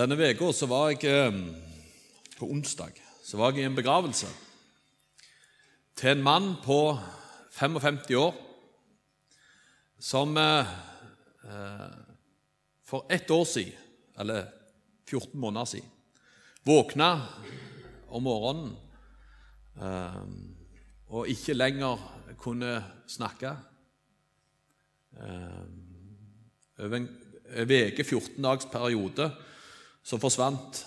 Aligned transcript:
Denne 0.00 0.16
uka 0.16 0.46
var 0.64 0.94
jeg 0.94 1.10
eh, 1.12 1.34
på 2.38 2.46
onsdag 2.48 2.94
så 3.20 3.36
var 3.36 3.50
jeg 3.52 3.60
i 3.60 3.68
en 3.68 3.74
begravelse 3.76 4.30
til 6.00 6.14
en 6.14 6.22
mann 6.24 6.46
på 6.64 6.96
55 7.52 8.08
år 8.16 8.38
som 10.00 10.32
eh, 10.40 10.70
eh, 11.44 11.98
for 12.80 13.04
ett 13.12 13.28
år 13.30 13.44
siden, 13.44 13.76
eller 14.16 14.48
14 15.04 15.36
måneder 15.40 15.68
siden, 15.68 15.90
våkna 16.64 17.10
om 18.08 18.24
morgenen 18.24 18.72
og 21.08 21.28
ikke 21.28 21.54
lenger 21.54 22.00
kunne 22.40 22.72
snakke. 23.06 23.52
Over 26.80 26.96
en 26.96 27.08
uke, 27.68 28.04
14 28.04 28.42
dags 28.42 28.66
periode, 28.72 29.30
så 30.02 30.18
forsvant, 30.20 30.84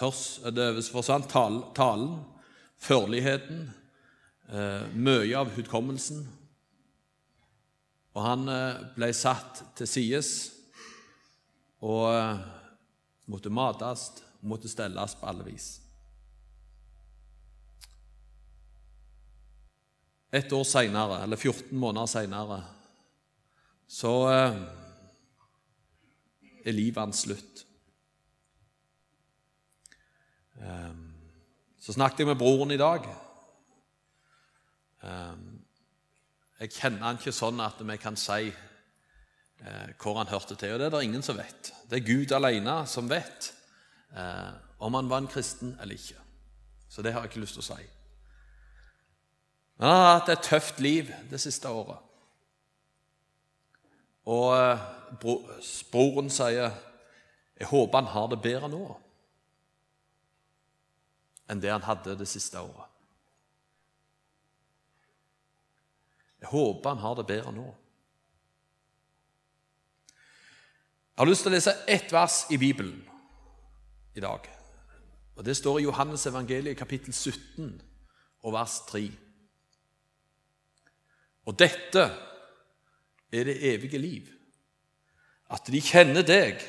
hørs, 0.00 0.40
det 0.54 0.68
forsvant 0.92 1.28
talen, 1.30 1.62
talen 1.76 2.16
førligheten, 2.82 3.66
eh, 4.48 4.88
mye 4.94 5.36
av 5.38 5.52
hukommelsen. 5.56 6.24
Og 8.12 8.24
han 8.26 8.48
eh, 8.50 8.82
ble 8.96 9.12
satt 9.16 9.62
til 9.78 9.88
sides 9.88 10.32
og 11.82 12.10
eh, 12.12 12.42
måtte 13.32 13.52
mates, 13.54 14.10
måtte 14.42 14.70
stelles 14.70 15.16
på 15.18 15.30
alle 15.30 15.46
vis. 15.46 15.70
Et 20.32 20.52
år 20.56 20.64
seinere, 20.64 21.20
eller 21.22 21.36
14 21.36 21.76
måneder 21.76 22.08
seinere, 22.08 22.62
så 23.88 24.12
eh, 24.32 24.62
er 26.64 26.76
livet 26.76 27.02
hans 27.02 27.26
slutt. 27.26 27.66
Så 31.82 31.94
snakket 31.96 32.22
jeg 32.22 32.30
med 32.30 32.38
broren 32.38 32.70
i 32.70 32.78
dag. 32.78 33.06
Ehm, 35.02 35.46
jeg 36.60 36.70
kjenner 36.76 37.08
han 37.08 37.18
ikke 37.18 37.34
sånn 37.34 37.58
at 37.64 37.80
vi 37.82 37.96
kan 37.98 38.18
si 38.18 38.52
eh, 38.52 39.88
hvor 39.98 40.20
han 40.20 40.30
hørte 40.30 40.54
til. 40.54 40.74
Og 40.74 40.78
det 40.78 40.86
er 40.86 40.94
det 40.94 41.02
ingen 41.08 41.26
som 41.26 41.38
vet. 41.40 41.72
Det 41.90 41.98
er 41.98 42.06
Gud 42.06 42.34
alene 42.36 42.76
som 42.86 43.10
vet 43.10 43.50
eh, 44.14 44.52
om 44.78 44.94
han 44.94 45.10
var 45.10 45.24
en 45.24 45.32
kristen 45.32 45.74
eller 45.82 45.98
ikke. 45.98 46.20
Så 46.86 47.02
det 47.02 47.14
har 47.14 47.24
jeg 47.24 47.32
ikke 47.32 47.42
lyst 47.42 47.58
til 47.58 47.64
å 47.64 47.70
si. 47.72 47.90
Men 49.78 49.88
han 49.88 50.04
har 50.04 50.18
hatt 50.20 50.30
et 50.36 50.46
tøft 50.46 50.82
liv 50.84 51.10
det 51.32 51.42
siste 51.42 51.66
året. 51.66 51.98
Og 54.30 54.52
eh, 54.54 54.88
broren 55.90 56.30
sier 56.30 56.70
jeg 57.58 57.70
håper 57.70 58.04
han 58.04 58.14
har 58.14 58.30
det 58.30 58.42
bedre 58.42 58.70
nå 58.70 58.86
enn 61.52 61.60
det 61.60 61.70
han 61.72 61.84
hadde 61.84 62.16
det 62.16 62.28
siste 62.30 62.60
året. 62.60 62.88
Jeg 66.42 66.50
håper 66.50 66.90
han 66.90 67.02
har 67.04 67.18
det 67.18 67.28
bedre 67.28 67.52
nå. 67.54 67.68
Jeg 71.12 71.20
har 71.20 71.28
lyst 71.28 71.44
til 71.44 71.52
å 71.52 71.54
lese 71.54 71.76
ett 71.92 72.12
vers 72.12 72.38
i 72.50 72.58
Bibelen 72.58 72.98
i 74.16 74.24
dag. 74.24 74.48
Og 75.36 75.44
Det 75.44 75.54
står 75.56 75.80
i 75.80 75.84
Johannes 75.84 76.26
evangeliet 76.26 76.78
kapittel 76.78 77.12
17 77.12 77.80
og 78.42 78.52
vers 78.52 78.80
3. 78.88 79.04
Og 81.46 81.58
dette 81.58 82.04
er 83.32 83.44
det 83.48 83.60
evige 83.74 83.98
liv, 83.98 84.28
at 85.50 85.66
de 85.66 85.80
kjenner 85.80 86.24
deg, 86.26 86.60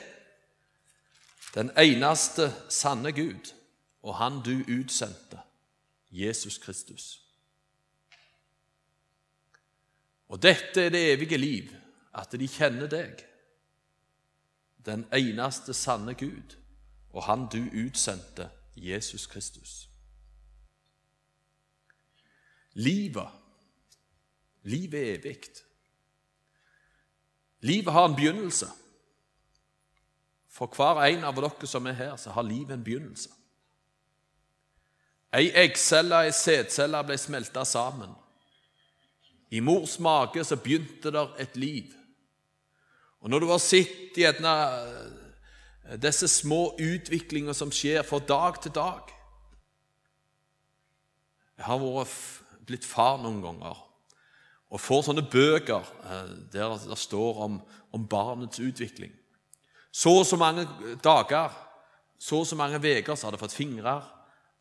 den 1.53 1.69
eneste 1.77 2.49
sanne 2.71 3.11
Gud, 3.13 3.51
og 4.03 4.15
Han 4.15 4.41
du 4.43 4.63
utsendte, 4.79 5.39
Jesus 6.11 6.57
Kristus. 6.57 7.21
Og 10.27 10.41
dette 10.43 10.81
er 10.81 10.89
det 10.89 11.13
evige 11.13 11.37
liv, 11.37 11.69
at 12.13 12.31
de 12.31 12.47
kjenner 12.47 12.87
deg, 12.87 13.23
den 14.85 15.05
eneste 15.13 15.73
sanne 15.73 16.13
Gud, 16.19 16.57
og 17.13 17.23
Han 17.23 17.47
du 17.47 17.63
utsendte, 17.85 18.49
Jesus 18.75 19.27
Kristus. 19.27 19.89
Livet, 22.73 23.29
livet 24.63 24.99
er 24.99 25.19
evig. 25.19 25.37
Livet 27.61 27.93
har 27.93 28.05
en 28.05 28.15
begynnelse. 28.15 28.67
For 30.49 30.67
hver 30.67 31.05
en 31.05 31.23
av 31.23 31.37
dere 31.37 31.69
som 31.69 31.85
er 31.87 31.97
her, 31.97 32.15
så 32.17 32.33
har 32.33 32.45
livet 32.45 32.73
en 32.73 32.83
begynnelse. 32.83 33.29
Ei 35.33 35.49
eggcelle 35.63 36.19
og 36.19 36.27
ei 36.27 36.35
sædcelle 36.35 36.99
ble 37.07 37.17
smelta 37.17 37.63
sammen. 37.65 38.11
I 39.53 39.61
mors 39.61 39.97
mage 40.01 40.43
så 40.45 40.57
begynte 40.57 41.11
der 41.13 41.33
et 41.41 41.57
liv. 41.57 41.93
Og 43.21 43.29
når 43.29 43.39
du 43.39 43.47
har 43.49 43.61
sett 43.61 44.17
i 44.17 44.27
disse 46.01 46.27
små 46.27 46.75
utviklinger 46.79 47.55
som 47.57 47.71
skjer 47.73 48.03
fra 48.07 48.19
dag 48.19 48.61
til 48.63 48.71
dag 48.73 49.09
Jeg 51.57 51.65
har 51.65 51.79
vært, 51.79 52.13
blitt 52.63 52.85
far 52.87 53.17
noen 53.21 53.41
ganger 53.43 53.81
og 54.73 54.81
får 54.81 55.03
sånne 55.05 55.21
bøker 55.29 55.85
eh, 56.09 56.29
der 56.53 56.71
det 56.81 56.97
står 56.97 57.41
om, 57.45 57.59
om 57.93 58.05
barnets 58.09 58.57
utvikling. 58.57 59.11
Så 59.93 60.09
og 60.17 60.25
så 60.25 60.39
mange 60.39 60.65
dager, 61.03 61.53
så 62.17 62.39
og 62.41 62.47
så 62.49 62.57
mange 62.57 62.79
uker, 62.81 63.13
så 63.13 63.27
har 63.27 63.35
det 63.35 63.41
fått 63.43 63.53
fingre. 63.53 63.99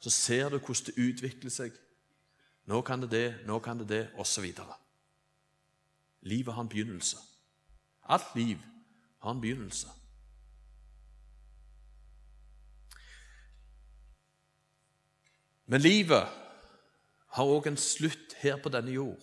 Så 0.02 0.10
ser 0.10 0.48
du 0.50 0.58
hvordan 0.58 0.86
det 0.86 0.98
utvikler 0.98 1.50
seg. 1.50 1.76
Nå 2.66 2.80
kan 2.82 3.02
det 3.02 3.10
det, 3.10 3.26
nå 3.46 3.58
kan 3.62 3.78
det 3.78 3.88
det, 3.88 4.02
osv. 4.18 4.48
Livet 6.22 6.54
har 6.54 6.62
en 6.62 6.68
begynnelse. 6.68 7.18
Alt 8.02 8.34
liv 8.34 8.58
har 9.18 9.30
en 9.30 9.40
begynnelse. 9.40 9.88
Men 15.66 15.80
livet 15.80 16.28
har 17.32 17.48
òg 17.48 17.70
en 17.70 17.78
slutt 17.78 18.34
her 18.42 18.58
på 18.60 18.68
denne 18.68 18.92
jord. 18.92 19.22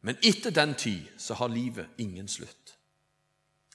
Men 0.00 0.16
etter 0.24 0.50
den 0.50 0.74
tid 0.74 1.12
så 1.18 1.36
har 1.38 1.52
livet 1.52 1.88
ingen 1.98 2.28
slutt. 2.28 2.78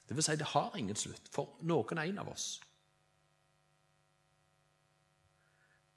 Det 0.08 0.16
vil 0.16 0.24
si, 0.24 0.36
det 0.36 0.50
har 0.52 0.76
ingen 0.76 0.96
slutt 0.96 1.30
for 1.32 1.54
noen 1.62 2.02
en 2.02 2.18
av 2.18 2.28
oss. 2.34 2.58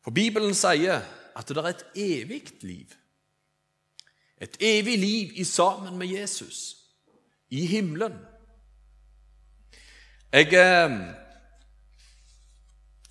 For 0.01 0.11
Bibelen 0.11 0.55
sier 0.57 1.03
at 1.35 1.47
det 1.49 1.57
er 1.61 1.69
et 1.69 1.85
evig 1.95 2.43
liv. 2.65 2.95
Et 4.41 4.57
evig 4.59 4.97
liv 4.97 5.33
i 5.37 5.43
sammen 5.45 5.97
med 5.97 6.07
Jesus 6.07 6.77
i 7.49 7.65
himmelen. 7.65 8.15
Jeg 10.31 10.53
eh, 10.55 10.97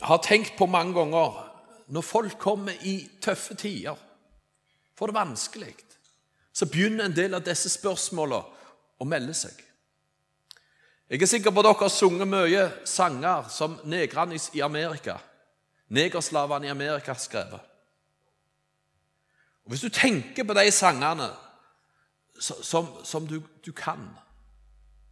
har 0.00 0.22
tenkt 0.24 0.56
på 0.58 0.66
mange 0.66 0.96
ganger 0.96 1.46
når 1.90 2.06
folk 2.06 2.38
kommer 2.38 2.72
i 2.86 3.02
tøffe 3.22 3.54
tider, 3.54 3.96
får 4.96 5.10
det 5.10 5.14
vanskelig 5.14 5.74
så 6.52 6.66
begynner 6.66 7.04
en 7.04 7.14
del 7.16 7.34
av 7.34 7.44
disse 7.46 7.70
spørsmålene 7.72 9.00
å 9.00 9.06
melde 9.08 9.34
seg. 9.36 9.54
Jeg 11.10 11.22
er 11.22 11.30
sikker 11.30 11.54
på 11.54 11.62
at 11.62 11.66
dere 11.70 11.80
har 11.80 11.92
sunget 11.92 12.28
mye 12.30 12.64
sanger 12.86 13.48
som 13.50 13.78
negrene 13.88 14.38
i 14.54 14.62
Amerika, 14.62 15.16
negerslavene 15.90 16.66
i 16.66 16.70
Amerika, 16.70 17.14
skrevet. 17.14 17.60
Og 19.64 19.70
Hvis 19.72 19.80
du 19.80 19.88
tenker 19.88 20.44
på 20.44 20.54
de 20.56 20.70
sangene 20.70 21.28
som, 22.40 22.88
som 23.04 23.26
du, 23.26 23.42
du, 23.66 23.72
kan, 23.72 24.08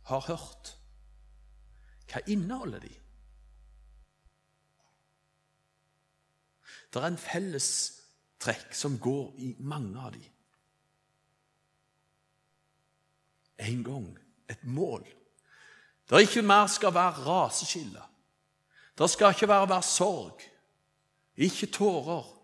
har 0.08 0.24
hørt, 0.30 0.74
hva 2.08 2.22
inneholder 2.26 2.80
de? 2.80 2.94
Det 6.88 7.02
er 7.02 7.10
en 7.10 7.20
fellestrekk 7.20 8.72
som 8.72 8.96
går 8.98 9.34
i 9.44 9.54
mange 9.60 10.00
av 10.00 10.14
de. 10.16 10.24
en 13.58 13.84
gang 13.84 14.18
et 14.48 14.64
mål. 14.64 15.06
Det 16.10 16.20
ikke 16.20 16.42
mer 16.42 16.66
skal 16.66 16.94
være 16.94 17.26
raseskille. 17.26 18.02
Det 18.98 19.10
skal 19.10 19.34
ikke 19.34 19.48
være, 19.48 19.68
være 19.68 19.82
sorg, 19.82 20.42
ikke 21.38 21.66
tårer. 21.66 22.34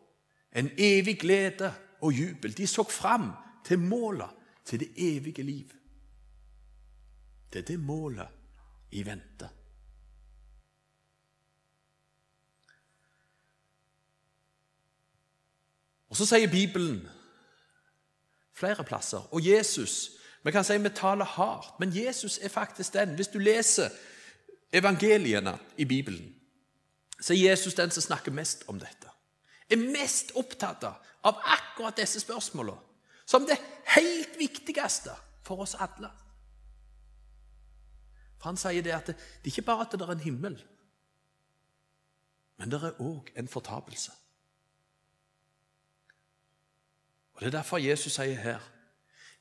En 0.57 0.71
evig 0.79 1.19
glede 1.21 1.75
og 2.01 2.13
jubel. 2.13 2.57
De 2.57 2.67
så 2.67 2.83
fram 2.83 3.33
til 3.67 3.79
målet, 3.79 4.31
til 4.65 4.81
det 4.81 4.89
evige 4.97 5.43
liv. 5.43 5.69
Det 7.53 7.59
er 7.59 7.67
det 7.67 7.81
målet 7.81 8.29
i 8.91 9.07
vente. 9.07 9.49
Og 16.09 16.17
Så 16.17 16.27
sier 16.27 16.51
Bibelen 16.51 17.09
flere 18.55 18.85
plasser, 18.85 19.35
og 19.35 19.47
Jesus 19.47 20.11
vi 20.45 20.53
kan 20.53 20.65
si 20.65 20.77
vi 20.79 20.89
taler 20.89 21.25
hardt, 21.25 21.81
men 21.81 21.97
Jesus 21.97 22.39
er 22.39 22.49
faktisk 22.49 22.93
den. 22.93 23.15
Hvis 23.15 23.29
du 23.29 23.39
leser 23.39 23.89
evangeliene 24.73 25.59
i 25.77 25.85
Bibelen 25.85 26.35
så 27.21 27.33
er 27.33 27.51
Jesus 27.51 27.75
den 27.75 27.91
som 27.91 28.03
snakker 28.03 28.33
mest 28.33 28.65
om 28.69 28.79
dette. 28.81 29.11
Er 29.71 29.81
mest 29.81 30.35
opptatt 30.37 30.85
av 30.85 31.41
akkurat 31.45 31.97
disse 31.97 32.21
spørsmålene 32.21 32.81
som 33.25 33.47
det 33.49 33.57
helt 33.97 34.39
viktigste 34.39 35.15
for 35.43 35.65
oss 35.65 35.75
alle. 35.81 36.11
For 38.39 38.51
Han 38.51 38.61
sier 38.61 38.85
det 38.85 38.93
at 38.93 39.07
det, 39.09 39.17
det 39.17 39.49
er 39.49 39.55
ikke 39.55 39.71
bare 39.71 39.87
at 39.87 39.93
det 39.97 40.05
er 40.05 40.13
en 40.13 40.21
himmel, 40.27 40.59
men 42.61 42.71
det 42.71 42.83
er 42.83 43.01
òg 43.01 43.33
en 43.39 43.49
fortapelse. 43.49 44.13
Og 47.35 47.41
Det 47.41 47.47
er 47.47 47.57
derfor 47.59 47.79
Jesus 47.83 48.13
sier 48.15 48.39
her 48.39 48.61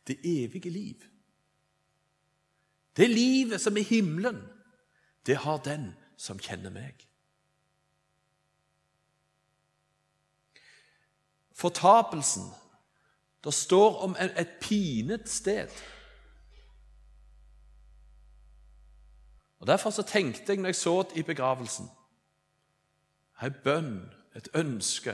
det 0.08 0.18
evige 0.24 0.70
liv. 0.70 1.04
Det 2.98 3.10
livet 3.10 3.62
som 3.62 3.78
er 3.78 3.84
himmelen, 3.84 4.42
det 5.25 5.38
har 5.38 5.58
den 5.58 5.94
som 6.18 6.40
kjenner 6.40 6.70
meg. 6.70 7.08
Fortapelsen 11.63 12.44
Det 13.44 13.54
står 13.54 14.00
om 14.04 14.15
et 14.19 14.51
pinet 14.62 15.30
sted. 15.30 15.69
Og 19.60 19.68
Derfor 19.68 19.89
så 19.89 20.04
tenkte 20.04 20.44
jeg 20.48 20.57
når 20.60 20.74
jeg 20.74 20.75
så 20.75 21.01
det 21.04 21.18
i 21.18 21.24
begravelsen 21.24 21.89
En 23.42 23.56
bønn, 23.63 24.12
et 24.36 24.48
ønske. 24.56 25.10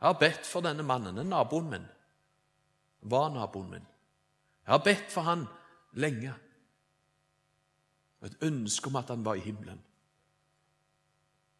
Jeg 0.00 0.06
har 0.08 0.18
bedt 0.20 0.46
for 0.46 0.60
denne 0.60 0.82
mannen, 0.82 1.16
den 1.16 1.26
naboen 1.26 1.70
min. 1.70 1.86
Var 3.00 3.28
naboen 3.28 3.70
min. 3.70 3.86
Jeg 4.66 4.72
har 4.72 4.84
bedt 4.84 5.12
for 5.12 5.20
han 5.20 5.46
lenge. 5.92 6.34
Et 8.24 8.36
ønske 8.40 8.86
om 8.86 8.96
at 8.96 9.08
han 9.08 9.24
var 9.24 9.34
i 9.34 9.44
himmelen. 9.44 9.82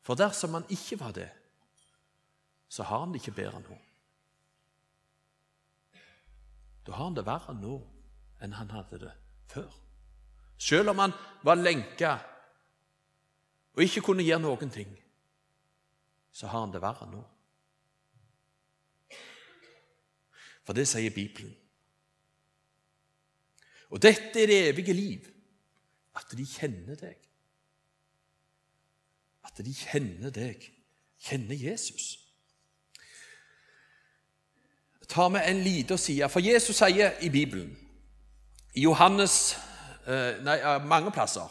For 0.03 0.15
dersom 0.15 0.55
han 0.55 0.65
ikke 0.69 1.01
var 1.01 1.13
det, 1.13 1.29
så 2.69 2.83
har 2.83 2.99
han 2.99 3.13
det 3.13 3.21
ikke 3.21 3.37
bedre 3.43 3.61
nå. 3.61 3.77
Da 6.87 6.93
har 6.93 7.09
han 7.09 7.17
det 7.17 7.27
verre 7.27 7.55
nå 7.57 7.79
enn 8.45 8.57
han 8.59 8.73
hadde 8.75 9.01
det 9.07 9.13
før. 9.49 9.71
Selv 10.59 10.93
om 10.93 11.01
han 11.03 11.15
var 11.45 11.61
lenka 11.61 12.17
og 13.75 13.83
ikke 13.83 14.05
kunne 14.07 14.25
gjøre 14.27 14.45
noen 14.45 14.71
ting, 14.71 14.91
så 16.35 16.47
har 16.51 16.67
han 16.67 16.75
det 16.75 16.83
verre 16.83 17.09
nå. 17.11 17.23
For 20.65 20.77
det 20.77 20.87
sier 20.89 21.13
Bibelen. 21.15 21.53
Og 23.93 24.01
dette 24.03 24.43
er 24.43 24.49
det 24.51 24.61
evige 24.71 24.95
liv, 24.97 25.27
at 26.17 26.33
de 26.35 26.47
kjenner 26.47 26.99
deg. 26.99 27.19
At 29.45 29.61
de 29.63 29.75
kjenner 29.77 30.33
deg, 30.35 30.65
kjenner 31.21 31.59
Jesus. 31.59 32.24
Ta 35.09 35.29
med 35.29 35.43
en 35.47 35.63
liten 35.63 35.99
side, 35.99 36.29
for 36.29 36.41
Jesus 36.41 36.77
sier 36.77 37.13
i 37.21 37.29
Bibelen, 37.29 37.77
i 38.75 38.83
Johannes 38.83 39.57
Eh, 40.07 40.45
nei, 40.45 40.59
mange 40.85 41.11
plasser. 41.11 41.49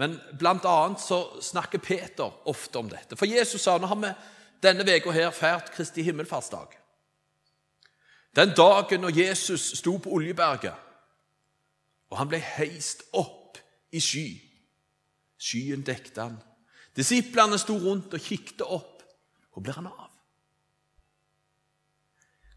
Men 0.00 0.16
blant 0.38 0.64
annet 0.64 1.00
så 1.00 1.40
snakker 1.44 1.78
Peter 1.78 2.30
ofte 2.48 2.78
om 2.80 2.88
dette. 2.88 3.16
For 3.16 3.28
Jesus 3.28 3.62
sa 3.62 3.76
nå 3.78 3.90
har 3.90 3.98
vi 4.00 4.12
denne 4.64 4.86
uka 4.86 5.12
her 5.12 5.34
feiret 5.36 5.72
Kristi 5.74 6.04
himmelfartsdag. 6.06 6.78
Den 8.36 8.54
dagen 8.56 9.04
når 9.04 9.18
Jesus 9.18 9.74
sto 9.78 9.98
på 10.00 10.14
Oljeberget, 10.16 10.72
og 12.10 12.18
han 12.18 12.28
ble 12.28 12.40
heist 12.40 13.04
opp 13.12 13.60
i 13.92 14.00
sky. 14.00 14.26
Skyen 15.36 15.84
dekte 15.84 16.24
han. 16.24 16.38
Disiplene 16.96 17.58
sto 17.60 17.76
rundt 17.76 18.14
og 18.14 18.24
kikket 18.24 18.64
opp. 18.64 19.04
Hvor 19.52 19.64
blir 19.64 19.76
han 19.76 19.90
av? 19.90 20.11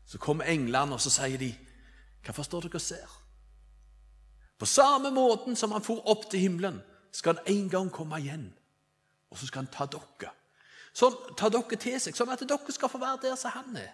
Så 0.05 0.17
kommer 0.17 0.45
englene, 0.45 0.93
og 0.93 1.01
så 1.01 1.09
sier 1.09 1.37
de, 1.37 1.55
'Hvorfor 2.23 2.43
står 2.43 2.61
dere 2.61 2.75
og 2.75 2.81
ser?' 2.81 3.21
På 4.59 4.65
samme 4.65 5.11
måten 5.11 5.55
som 5.55 5.71
han 5.71 5.83
for 5.83 6.07
opp 6.09 6.29
til 6.31 6.39
himmelen, 6.39 6.81
skal 7.11 7.35
han 7.35 7.43
en 7.47 7.69
gang 7.69 7.91
komme 7.91 8.19
igjen. 8.19 8.53
Og 9.31 9.37
så 9.37 9.47
skal 9.47 9.65
han 9.65 9.71
ta 9.71 9.85
dere. 9.85 10.31
Sånn, 10.93 11.15
ta 11.37 11.49
dere 11.49 11.75
til 11.75 11.99
seg, 11.99 12.15
sånn 12.15 12.29
at 12.29 12.39
dere 12.39 12.71
skal 12.71 12.89
få 12.89 12.97
være 12.97 13.21
der 13.21 13.35
som 13.35 13.51
han 13.51 13.77
er. 13.77 13.93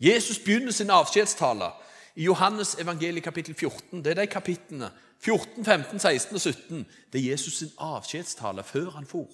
Jesus 0.00 0.38
begynner 0.38 0.72
sin 0.72 0.90
avskjedstale 0.92 1.70
i 2.16 2.24
Johannes 2.24 2.74
evangeliet 2.80 3.24
kapittel 3.24 3.54
14. 3.54 4.02
Det 4.04 4.10
er 4.10 4.20
de 4.20 4.26
kapitlene 4.26 4.90
14, 5.20 5.64
15, 5.64 5.98
16 5.98 6.34
og 6.34 6.40
17. 6.40 6.86
Det 7.12 7.20
er 7.20 7.30
Jesus 7.30 7.58
sin 7.58 7.72
avskjedstale 7.78 8.64
før 8.64 8.90
han 8.90 9.06
for. 9.06 9.28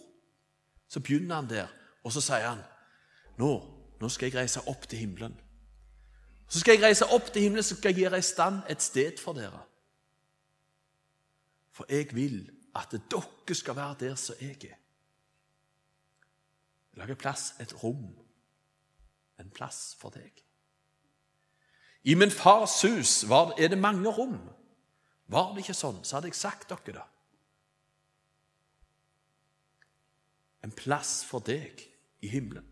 Så 0.88 1.00
begynner 1.00 1.34
han 1.34 1.50
der, 1.50 1.66
og 2.04 2.12
så 2.12 2.20
sier 2.20 2.48
han 2.48 2.62
nå, 3.38 3.81
nå 4.02 4.10
skal 4.10 4.30
jeg 4.30 4.40
reise 4.40 4.62
opp 4.66 4.88
til 4.90 4.98
himmelen. 4.98 5.34
Så 6.48 6.60
skal 6.60 6.76
jeg 6.76 6.82
reise 6.82 7.06
opp 7.14 7.30
til 7.32 7.46
himmelen 7.46 7.64
så 7.64 7.76
skal 7.78 7.92
jeg 7.92 8.04
gjøre 8.04 8.18
i 8.18 8.26
stand 8.26 8.62
et 8.70 8.82
sted 8.82 9.20
for 9.22 9.38
dere. 9.38 9.62
For 11.72 11.88
jeg 11.88 12.10
vil 12.12 12.42
at 12.76 12.92
dere 12.92 13.54
skal 13.56 13.76
være 13.76 13.96
der 14.00 14.16
som 14.20 14.40
jeg 14.40 14.58
er. 14.70 14.78
Lage 17.00 17.16
plass, 17.16 17.54
et 17.60 17.72
rom, 17.82 18.10
en 19.40 19.50
plass 19.50 19.94
for 19.98 20.12
deg. 20.12 20.42
I 22.04 22.14
min 22.18 22.30
fars 22.30 22.82
hus 22.82 23.22
er 23.24 23.68
det 23.68 23.78
mange 23.78 24.10
rom. 24.10 24.36
Var 25.26 25.54
det 25.54 25.62
ikke 25.62 25.78
sånn, 25.78 26.02
så 26.04 26.18
hadde 26.18 26.28
jeg 26.28 26.36
sagt 26.36 26.68
dere 26.68 26.98
det. 26.98 27.06
En 30.66 30.74
plass 30.74 31.22
for 31.24 31.40
deg 31.40 31.80
i 32.20 32.28
himmelen. 32.28 32.71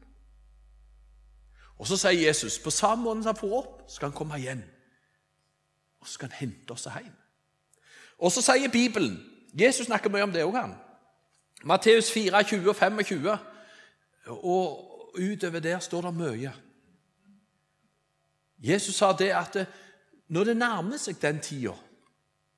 Og 1.81 1.87
Så 1.87 1.97
sier 1.97 2.27
Jesus 2.27 2.59
på 2.61 2.71
samme 2.71 3.05
måte 3.05 3.23
som 3.23 3.33
han 3.33 3.41
får 3.41 3.57
opp, 3.57 3.83
skal 3.89 4.11
han 4.11 4.17
komme 4.17 4.37
igjen. 4.39 4.61
Og 6.01 6.07
så 6.07 6.13
skal 6.13 6.29
han 6.29 6.39
hente 6.49 6.73
oss 6.77 6.85
hjem. 6.85 7.15
Og 8.19 8.33
så 8.33 8.43
sier 8.45 8.69
Bibelen 8.69 9.17
Jesus 9.57 9.87
snakker 9.87 10.13
mye 10.13 10.23
om 10.23 10.33
det 10.33 10.45
òg, 10.45 10.57
han. 10.61 10.75
Matteus 11.65 12.13
4, 12.13 12.43
20 12.45 12.69
og 12.69 12.77
25. 12.77 13.39
Og 14.27 15.17
utover 15.19 15.61
der 15.61 15.79
står 15.79 16.03
det 16.03 16.15
mye. 16.15 16.53
Jesus 18.61 18.95
sa 18.95 19.13
det 19.17 19.33
at 19.33 19.57
når 20.29 20.45
det 20.45 20.57
nærmer 20.57 21.01
seg 21.01 21.17
den 21.23 21.41
tida, 21.41 21.73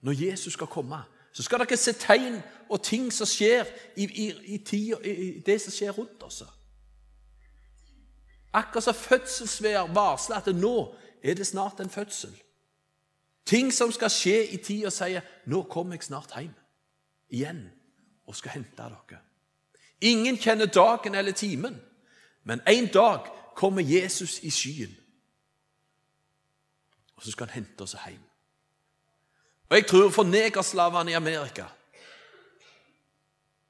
når 0.02 0.18
Jesus 0.26 0.52
skal 0.52 0.66
komme, 0.66 0.98
så 1.32 1.42
skal 1.42 1.62
dere 1.62 1.76
se 1.76 1.92
tegn 1.92 2.42
og 2.68 2.82
ting 2.82 3.12
som 3.12 3.26
skjer 3.26 3.64
i, 3.96 4.04
i, 4.04 4.26
i, 4.54 4.58
tida, 4.58 4.98
i 5.06 5.40
det 5.40 5.60
som 5.62 5.72
skjer 5.72 5.94
rundt 5.96 6.22
oss. 6.22 6.42
Akkurat 8.52 8.84
som 8.84 8.94
fødselsvær 8.94 9.92
varsler 9.94 10.36
at 10.36 10.54
nå 10.54 10.94
er 11.22 11.34
det 11.34 11.46
snart 11.46 11.80
en 11.80 11.90
fødsel. 11.90 12.34
Ting 13.46 13.72
som 13.72 13.92
skal 13.92 14.10
skje 14.10 14.46
i 14.54 14.56
tid 14.56 14.86
og 14.86 14.92
sier 14.92 15.20
'Nå 15.46 15.62
kommer 15.62 15.94
jeg 15.94 16.02
snart 16.02 16.34
hjem 16.36 16.54
igjen 17.30 17.70
og 18.26 18.36
skal 18.36 18.50
hente 18.50 18.82
dere'. 18.82 19.18
Ingen 20.00 20.36
kjenner 20.36 20.66
dagen 20.66 21.14
eller 21.14 21.32
timen, 21.32 21.80
men 22.44 22.60
en 22.66 22.86
dag 22.86 23.20
kommer 23.56 23.82
Jesus 23.82 24.38
i 24.42 24.50
skyen. 24.50 24.96
Og 27.16 27.22
så 27.22 27.30
skal 27.30 27.46
han 27.46 27.54
hente 27.54 27.82
oss 27.82 27.96
hjem. 28.06 28.22
Og 29.68 29.76
jeg 29.76 29.86
tror 29.86 30.10
for 30.10 30.22
negerslavene 30.22 31.10
i 31.10 31.14
Amerika 31.14 31.64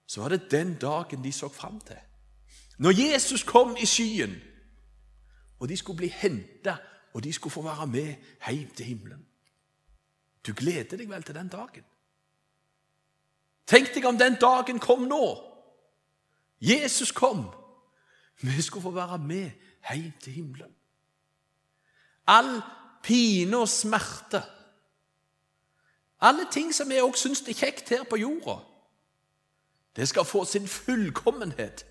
så 0.07 0.21
var 0.21 0.29
det 0.29 0.51
den 0.51 0.75
dagen 0.79 1.25
de 1.25 1.33
så 1.33 1.49
fram 1.49 1.81
til. 1.81 1.97
Når 2.79 3.13
Jesus 3.13 3.43
kom 3.43 3.77
i 3.77 3.87
skyen 3.87 4.43
og 5.63 5.69
de 5.69 5.77
skulle 5.77 5.97
bli 5.97 6.09
henta, 6.09 6.77
og 7.15 7.25
de 7.25 7.33
skulle 7.33 7.53
få 7.53 7.63
være 7.63 7.87
med 7.87 8.15
hjem 8.49 8.71
til 8.75 8.87
himmelen. 8.87 9.27
Du 10.47 10.53
gleder 10.53 10.97
deg 10.97 11.11
vel 11.11 11.23
til 11.23 11.35
den 11.35 11.49
dagen? 11.49 11.85
Tenk 13.67 13.93
deg 13.95 14.05
om 14.11 14.19
den 14.19 14.35
dagen 14.43 14.81
kom 14.83 15.05
nå. 15.07 15.27
Jesus 16.61 17.13
kom. 17.15 17.45
Vi 18.41 18.63
skulle 18.63 18.83
få 18.83 18.91
være 18.91 19.19
med 19.19 19.51
hjem 19.93 20.11
til 20.21 20.33
himmelen. 20.33 20.75
All 22.27 22.59
pine 23.03 23.63
og 23.63 23.69
smerte, 23.69 24.43
alle 26.21 26.47
ting 26.51 26.75
som 26.75 26.91
vi 26.91 26.99
òg 27.03 27.15
syns 27.19 27.43
er 27.47 27.55
kjekt 27.55 27.95
her 27.95 28.03
på 28.07 28.19
jorda, 28.19 28.59
det 29.97 30.09
skal 30.09 30.27
få 30.27 30.45
sin 30.45 30.67
fullkommenhet 30.67 31.87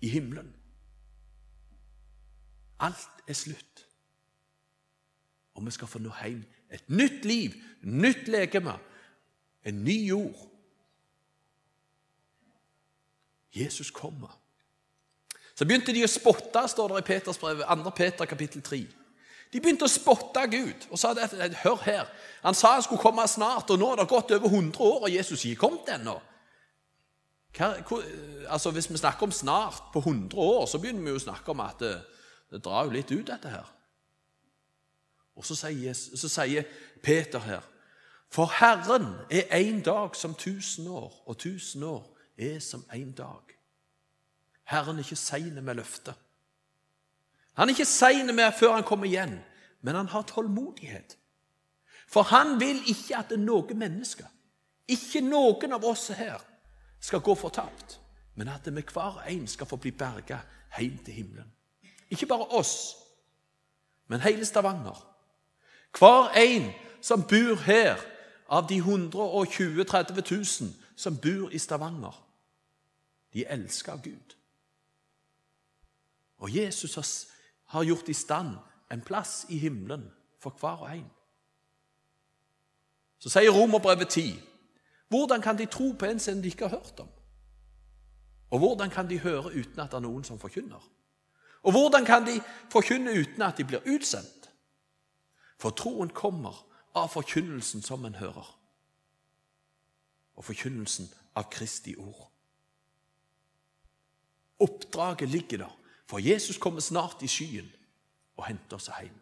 i 0.00 0.08
himmelen. 0.08 0.52
Alt 2.80 3.13
er 3.28 3.38
slutt. 3.38 3.86
Og 5.54 5.66
vi 5.66 5.70
skal 5.70 5.88
få 5.88 6.00
nå 6.02 6.12
hjem 6.22 6.42
et 6.74 6.88
nytt 6.90 7.24
liv, 7.24 7.54
nytt 7.82 8.28
legeme, 8.28 8.74
en 9.64 9.84
ny 9.84 9.94
jord. 10.08 10.48
Jesus 13.54 13.90
kommer. 13.94 14.32
Så 15.54 15.64
begynte 15.64 15.94
de 15.94 16.02
å 16.02 16.10
spotte, 16.10 16.64
står 16.68 16.90
det 16.90 17.04
i 17.04 17.06
Peters 17.12 17.38
brev, 17.38 17.62
2. 17.62 17.90
Peter 17.94 18.26
kapittel 18.26 18.62
3. 18.66 18.80
De 19.54 19.60
begynte 19.62 19.86
å 19.86 19.92
spotte 19.92 20.42
Gud 20.50 20.88
og 20.90 20.98
sa 20.98 21.12
at 21.14 21.36
hør 21.62 21.82
her, 21.84 22.08
han 22.42 22.56
sa 22.58 22.72
han 22.74 22.82
skulle 22.82 23.02
komme 23.02 23.22
snart, 23.30 23.70
og 23.70 23.78
nå 23.78 23.92
har 23.92 24.00
det 24.00 24.10
gått 24.10 24.34
over 24.34 24.50
100 24.50 24.80
år, 24.82 25.04
og 25.06 25.14
Jesus 25.14 25.44
ikke 25.46 25.68
kommet 25.68 25.92
ennå. 25.94 26.16
Altså, 28.50 28.72
Hvis 28.74 28.90
vi 28.90 28.98
snakker 28.98 29.28
om 29.28 29.32
snart 29.32 29.92
på 29.92 30.02
100 30.02 30.34
år, 30.34 30.66
så 30.66 30.80
begynner 30.82 31.06
vi 31.06 31.14
å 31.14 31.22
snakke 31.22 31.54
om 31.54 31.62
at 31.62 31.86
det, 32.54 32.62
drar 32.64 32.86
jo 32.86 32.94
litt 32.94 33.10
ut, 33.10 33.26
dette 33.26 33.50
her. 33.50 33.70
Og 35.34 35.46
så 35.46 35.56
sier, 35.58 35.94
så 35.94 36.30
sier 36.30 36.66
Peter 37.02 37.42
her 37.42 37.64
For 38.30 38.50
Herren 38.50 39.12
er 39.30 39.50
én 39.58 39.82
dag 39.82 40.16
som 40.16 40.34
tusen 40.34 40.86
år, 40.90 41.12
og 41.26 41.38
tusen 41.38 41.82
år 41.82 42.06
er 42.38 42.58
som 42.58 42.84
én 42.94 43.12
dag. 43.14 43.54
Herren 44.64 44.98
er 44.98 45.04
ikke 45.04 45.16
sein 45.16 45.58
med 45.64 45.74
løftet. 45.74 46.14
Han 47.54 47.68
er 47.68 47.74
ikke 47.74 47.86
sein 47.86 48.34
med 48.34 48.52
før 48.58 48.74
han 48.74 48.86
kommer 48.86 49.06
igjen, 49.06 49.38
men 49.82 49.94
han 49.94 50.08
har 50.08 50.22
tålmodighet. 50.22 51.16
For 52.08 52.22
han 52.22 52.58
vil 52.60 52.82
ikke 52.90 53.16
at 53.16 53.34
noen 53.38 53.78
mennesker, 53.78 54.26
ikke 54.88 55.22
noen 55.22 55.72
av 55.72 55.84
oss 55.86 56.08
her, 56.14 56.42
skal 57.00 57.22
gå 57.22 57.34
fortapt, 57.34 58.00
men 58.34 58.48
at 58.48 58.66
vi 58.66 58.82
hver 58.82 59.22
en 59.28 59.46
skal 59.46 59.68
få 59.68 59.76
bli 59.76 59.92
berga 59.94 60.40
hjem 60.78 60.98
til 61.04 61.14
himmelen. 61.14 61.52
Ikke 62.14 62.26
bare 62.30 62.46
oss, 62.54 62.96
men 64.06 64.20
hele 64.20 64.44
Stavanger. 64.44 64.98
Hver 65.98 66.30
en 66.38 66.70
som 67.02 67.22
bor 67.22 67.58
her, 67.66 67.98
av 68.48 68.68
de 68.68 68.76
120 68.76 69.84
30 69.84 70.22
000 70.30 70.44
som 70.96 71.16
bor 71.16 71.50
i 71.50 71.58
Stavanger, 71.58 72.14
de 73.32 73.46
elsker 73.46 73.96
Gud. 73.96 74.36
Og 76.38 76.56
Jesus 76.56 77.26
har 77.64 77.84
gjort 77.84 78.08
i 78.08 78.12
stand 78.12 78.56
en 78.92 79.00
plass 79.00 79.46
i 79.48 79.58
himmelen 79.58 80.10
for 80.38 80.50
hver 80.60 80.84
og 80.86 80.96
en. 80.96 81.10
Så 83.18 83.32
sier 83.32 83.50
Romerbrevet 83.50 84.08
10.: 84.08 84.40
Hvordan 85.08 85.42
kan 85.42 85.58
de 85.58 85.66
tro 85.66 85.92
på 85.98 86.04
en 86.04 86.20
som 86.20 86.42
de 86.42 86.48
ikke 86.48 86.68
har 86.68 86.76
hørt 86.76 87.00
om? 87.00 87.08
Og 88.50 88.58
hvordan 88.58 88.90
kan 88.90 89.10
de 89.10 89.18
høre 89.18 89.44
uten 89.44 89.80
at 89.80 89.90
det 89.90 89.96
er 89.96 90.04
noen 90.04 90.24
som 90.24 90.38
forkynner? 90.38 90.93
Og 91.64 91.72
hvordan 91.72 92.04
kan 92.04 92.26
de 92.26 92.40
forkynne 92.72 93.12
uten 93.20 93.42
at 93.42 93.58
de 93.58 93.64
blir 93.64 93.84
utsendt? 93.88 94.50
For 95.58 95.72
troen 95.72 96.10
kommer 96.12 96.58
av 96.94 97.08
forkynnelsen 97.14 97.82
som 97.82 98.04
en 98.04 98.18
hører, 98.20 98.48
og 100.36 100.44
forkynnelsen 100.44 101.08
av 101.34 101.48
Kristi 101.50 101.94
ord. 101.96 102.28
Oppdraget 104.60 105.28
ligger 105.28 105.64
der, 105.64 105.72
for 106.06 106.18
Jesus 106.18 106.58
kommer 106.58 106.80
snart 106.84 107.22
i 107.22 107.30
skyen 107.30 107.70
og 108.36 108.46
henter 108.46 108.76
oss 108.76 108.90
hjem. 108.92 109.20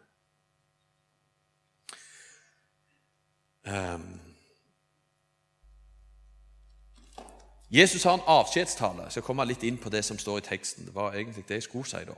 Um, 3.63 4.32
Jesus 7.71 8.03
har 8.03 8.13
en 8.13 8.27
avskjedstale. 8.27 9.03
Jeg 9.03 9.11
skal 9.11 9.23
komme 9.23 9.45
litt 9.45 9.63
inn 9.63 9.77
på 9.77 9.89
det 9.89 10.05
som 10.05 10.19
står 10.19 10.37
i 10.37 10.47
teksten. 10.47 10.85
Det 10.85 10.95
var 10.95 11.13
egentlig 11.13 11.47
det 11.47 11.55
jeg 11.61 11.63
skulle 11.63 11.85
si 11.89 12.03
da. 12.05 12.17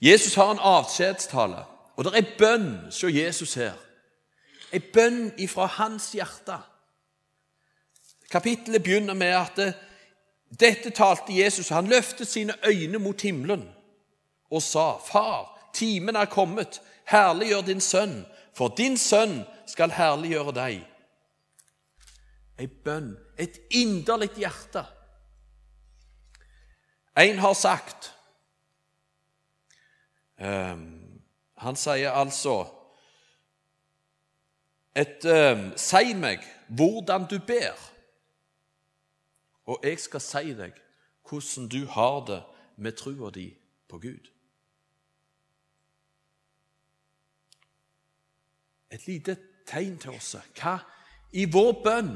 Jesus 0.00 0.34
har 0.34 0.50
en 0.50 0.58
avskjedstale, 0.58 1.64
og 1.96 2.04
det 2.04 2.12
er 2.18 2.30
bønn 2.38 2.70
Se 2.90 3.08
Jesus 3.08 3.54
her. 3.54 3.74
En 4.72 4.82
bønn 4.94 5.32
ifra 5.38 5.66
hans 5.66 6.12
hjerte. 6.12 6.58
Kapittelet 8.30 8.82
begynner 8.82 9.14
med 9.14 9.34
at 9.36 9.56
det, 9.56 9.74
dette 10.60 10.90
talte 10.90 11.36
Jesus. 11.36 11.68
Han 11.68 11.86
løftet 11.86 12.28
sine 12.28 12.54
øyne 12.66 12.98
mot 12.98 13.20
himmelen 13.20 13.68
og 14.50 14.62
sa, 14.62 14.98
'Far, 14.98 15.70
timen 15.74 16.16
er 16.16 16.24
kommet. 16.24 16.82
Herliggjør 17.04 17.60
din 17.60 17.80
sønn, 17.80 18.26
for 18.54 18.68
din 18.68 18.96
sønn 18.96 19.42
skal 19.66 19.90
herliggjøre 19.90 20.52
deg.' 20.52 20.86
En 22.58 22.70
bønn, 22.84 23.16
et 23.38 23.60
inderlig 23.70 24.30
hjerte. 24.36 24.84
En 27.16 27.38
har 27.38 27.54
sagt 27.54 28.14
um, 30.40 31.20
Han 31.56 31.76
sier 31.76 32.10
altså 32.10 32.64
et 34.94 35.24
um, 35.26 35.72
Si 35.78 36.14
meg 36.14 36.42
hvordan 36.68 37.26
du 37.30 37.38
ber, 37.46 37.78
og 39.66 39.80
jeg 39.82 39.98
skal 39.98 40.22
si 40.22 40.54
deg 40.54 40.76
hvordan 41.28 41.68
du 41.68 41.86
har 41.86 42.20
det 42.26 42.42
med 42.76 42.92
trua 42.98 43.30
di 43.30 43.48
på 43.88 43.98
Gud. 43.98 44.30
Et 48.90 49.06
lite 49.06 49.36
tegn 49.66 49.98
til 49.98 50.14
oss. 50.14 50.36
Hva 50.54 50.78
i 51.34 51.46
vår 51.50 51.72
bønn 51.82 52.12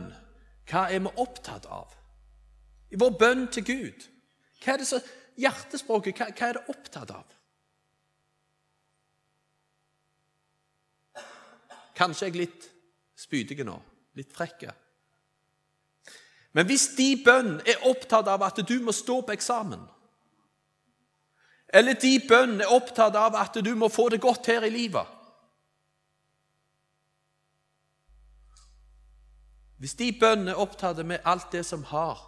hva 0.69 0.89
er 0.93 1.01
vi 1.01 1.15
opptatt 1.17 1.67
av? 1.73 1.95
I 2.93 2.99
vår 3.01 3.17
bønn 3.21 3.47
til 3.53 3.65
Gud. 3.65 4.07
Hva 4.63 4.75
er 4.75 4.83
det 4.83 4.89
så, 4.89 5.01
Hjertespråket, 5.39 6.19
hva, 6.19 6.33
hva 6.35 6.49
er 6.49 6.57
det 6.59 6.73
opptatt 6.73 7.13
av? 7.15 7.35
Kanskje 11.99 12.27
jeg 12.27 12.35
er 12.35 12.41
litt 12.41 12.67
spydig 13.19 13.65
nå, 13.67 13.77
litt 14.19 14.35
frekk. 14.35 14.67
Men 16.55 16.67
hvis 16.67 16.89
de 16.99 17.13
bønn 17.23 17.59
er 17.67 17.87
opptatt 17.87 18.29
av 18.31 18.43
at 18.47 18.61
du 18.67 18.77
må 18.83 18.95
stå 18.95 19.21
på 19.27 19.35
eksamen, 19.35 19.85
eller 21.69 21.99
de 22.01 22.15
bønn 22.25 22.63
er 22.65 22.73
opptatt 22.73 23.17
av 23.19 23.37
at 23.37 23.59
du 23.63 23.75
må 23.77 23.91
få 23.93 24.09
det 24.09 24.23
godt 24.25 24.49
her 24.49 24.65
i 24.65 24.73
livet 24.73 25.18
Hvis 29.79 29.95
de 29.95 30.13
bønnene 30.21 30.55
er 30.55 30.63
opptatt 30.63 31.05
med 31.07 31.23
alt 31.25 31.53
det 31.53 31.65
som 31.67 31.85
har 31.93 32.19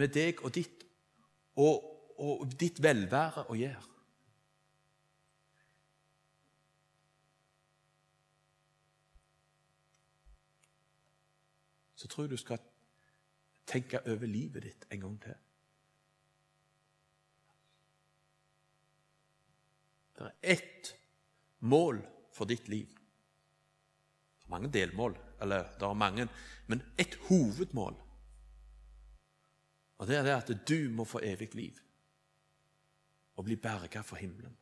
med 0.00 0.14
deg 0.14 0.40
og 0.44 0.54
ditt 0.54 0.84
og, 1.60 1.84
og 2.18 2.46
ditt 2.58 2.80
velvære 2.82 3.44
å 3.48 3.56
gjøre 3.58 3.94
Så 12.04 12.08
tror 12.08 12.26
jeg 12.26 12.30
du 12.30 12.36
skal 12.36 12.58
tenke 13.64 14.02
over 14.12 14.28
livet 14.28 14.66
ditt 14.66 14.82
en 14.92 15.00
gang 15.00 15.14
til. 15.22 15.36
Det 20.18 20.26
er 20.26 20.34
ett 20.52 20.90
mål 21.64 22.02
for 22.32 22.44
ditt 22.44 22.68
liv. 22.68 22.92
Det 22.92 24.44
er 24.44 24.52
mange 24.52 24.68
delmål, 24.68 25.16
eller 25.42 25.70
det 25.78 25.88
er 25.88 25.98
mange 25.98 26.28
men 26.66 26.82
et 26.98 27.14
hovedmål. 27.28 27.96
Og 29.98 30.06
Det 30.06 30.16
er 30.16 30.22
det 30.22 30.30
at 30.30 30.68
du 30.68 30.90
må 30.90 31.04
få 31.04 31.20
evig 31.22 31.54
liv 31.54 31.78
og 33.36 33.44
bli 33.44 33.56
berga 33.56 34.00
for 34.00 34.16
himmelen. 34.16 34.56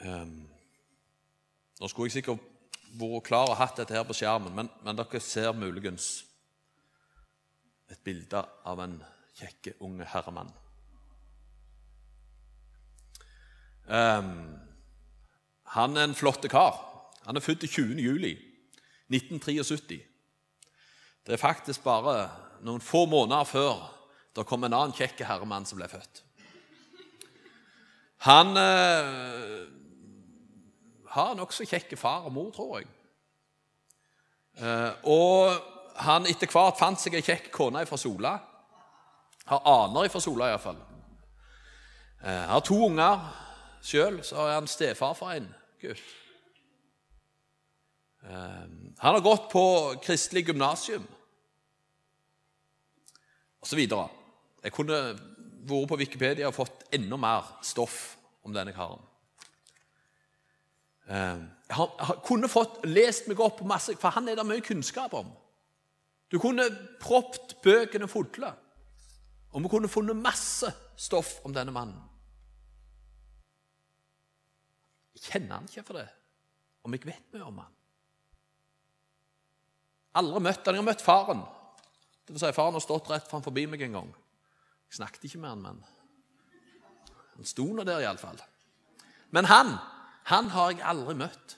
Um, 0.00 0.48
nå 1.80 1.88
skulle 1.88 2.06
jeg 2.08 2.12
sikkert 2.12 2.38
vært 2.96 3.24
klar 3.26 3.50
og 3.50 3.58
hatt 3.60 3.76
dette 3.76 3.94
her 3.94 4.06
på 4.08 4.16
skjermen, 4.16 4.54
men, 4.54 4.70
men 4.84 4.96
dere 4.96 5.20
ser 5.20 5.52
muligens 5.52 6.24
et 7.90 8.00
bilde 8.04 8.40
av 8.64 8.80
en 8.80 8.96
kjekke, 9.36 9.74
unge 9.80 10.08
herremann. 10.08 10.52
Um, 13.90 14.60
han 15.74 15.96
er 15.96 16.06
en 16.06 16.14
flott 16.14 16.46
kar. 16.50 16.78
Han 17.26 17.36
er 17.36 17.44
født 17.44 17.66
20. 17.70 17.98
juli 17.98 18.36
1973. 19.10 20.00
Det 21.26 21.32
er 21.34 21.42
faktisk 21.42 21.82
bare 21.84 22.30
noen 22.62 22.80
få 22.80 23.04
måneder 23.10 23.44
før 23.44 23.82
det 24.36 24.46
kom 24.46 24.64
en 24.64 24.74
annen 24.74 24.94
kjekk 24.94 25.24
herremann 25.26 25.66
som 25.66 25.78
ble 25.80 25.88
født. 25.90 26.22
Han 28.26 28.52
eh, 28.60 29.66
har 31.14 31.36
nokså 31.38 31.66
kjekke 31.66 31.96
far 31.98 32.28
og 32.28 32.34
mor, 32.36 32.50
tror 32.54 32.78
jeg. 32.78 32.88
Eh, 34.60 35.08
og 35.08 35.56
han 36.04 36.28
etter 36.28 36.50
hvert 36.52 36.78
fant 36.78 37.00
seg 37.00 37.16
ei 37.16 37.24
kjekk 37.24 37.48
kone 37.54 37.82
fra 37.88 37.98
Sola. 38.00 38.34
Har 39.50 39.66
aner 39.66 40.10
fra 40.12 40.22
Sola, 40.22 40.50
iallfall. 40.50 40.78
Eh, 42.20 42.44
har 42.52 42.60
to 42.66 42.76
unger. 42.90 43.24
Sjøl 43.82 44.20
er 44.20 44.54
han 44.54 44.68
stefar 44.68 45.14
for 45.16 45.32
en 45.32 45.48
gutt. 45.80 46.02
Ehm, 48.28 48.94
han 48.98 49.14
har 49.16 49.24
gått 49.24 49.48
på 49.52 49.64
kristelig 50.04 50.46
gymnasium 50.50 51.06
osv. 53.64 53.80
Jeg 53.80 54.72
kunne 54.76 54.98
vært 55.70 55.88
på 55.88 56.00
Wikipedia 56.00 56.48
og 56.48 56.56
fått 56.56 56.84
enda 56.92 57.16
mer 57.20 57.54
stoff 57.64 58.16
om 58.44 58.52
denne 58.52 58.74
karen. 58.76 59.00
Ehm, 61.08 61.46
jeg 61.70 62.20
kunne 62.26 62.48
fått 62.48 62.82
lest 62.88 63.28
meg 63.28 63.40
opp 63.40 63.62
masse, 63.64 63.96
for 63.96 64.12
han 64.16 64.28
er 64.28 64.36
det 64.36 64.46
mye 64.46 64.64
kunnskap 64.64 65.14
om. 65.16 65.30
Du 66.30 66.38
kunne 66.38 66.68
proppet 67.00 67.56
bøkene 67.64 68.08
fulle. 68.08 68.52
Og 69.50 69.64
vi 69.64 69.70
kunne 69.72 69.90
funnet 69.90 70.16
masse 70.16 70.68
stoff 70.96 71.40
om 71.44 71.54
denne 71.54 71.72
mannen. 71.74 71.98
Jeg 75.16 75.26
kjenner 75.26 75.58
han 75.58 75.68
ikke 75.68 75.86
for 75.86 75.98
det, 75.98 76.08
om 76.86 76.94
jeg 76.94 77.06
vet 77.08 77.32
mye 77.34 77.46
om 77.46 77.62
han. 77.62 77.76
Aldri 80.20 80.42
møtt 80.42 80.66
han. 80.66 80.76
Jeg 80.76 80.82
har 80.82 80.88
møtt 80.88 81.04
faren. 81.04 81.42
Det 82.26 82.34
vil 82.34 82.42
si, 82.42 82.52
Faren 82.54 82.76
har 82.76 82.82
stått 82.84 83.10
rett 83.10 83.28
framfor 83.30 83.54
meg 83.54 83.82
en 83.86 83.96
gang. 83.98 84.10
Jeg 84.90 84.98
snakket 85.00 85.26
ikke 85.28 85.40
med 85.42 85.50
han, 85.50 85.62
men 85.62 85.80
han 87.36 87.48
sto 87.48 87.64
nå 87.72 87.86
der 87.86 88.02
iallfall. 88.04 88.40
Men 89.30 89.46
han, 89.46 89.76
han 90.30 90.50
har 90.54 90.74
jeg 90.74 90.84
aldri 90.92 91.14
møtt. 91.22 91.56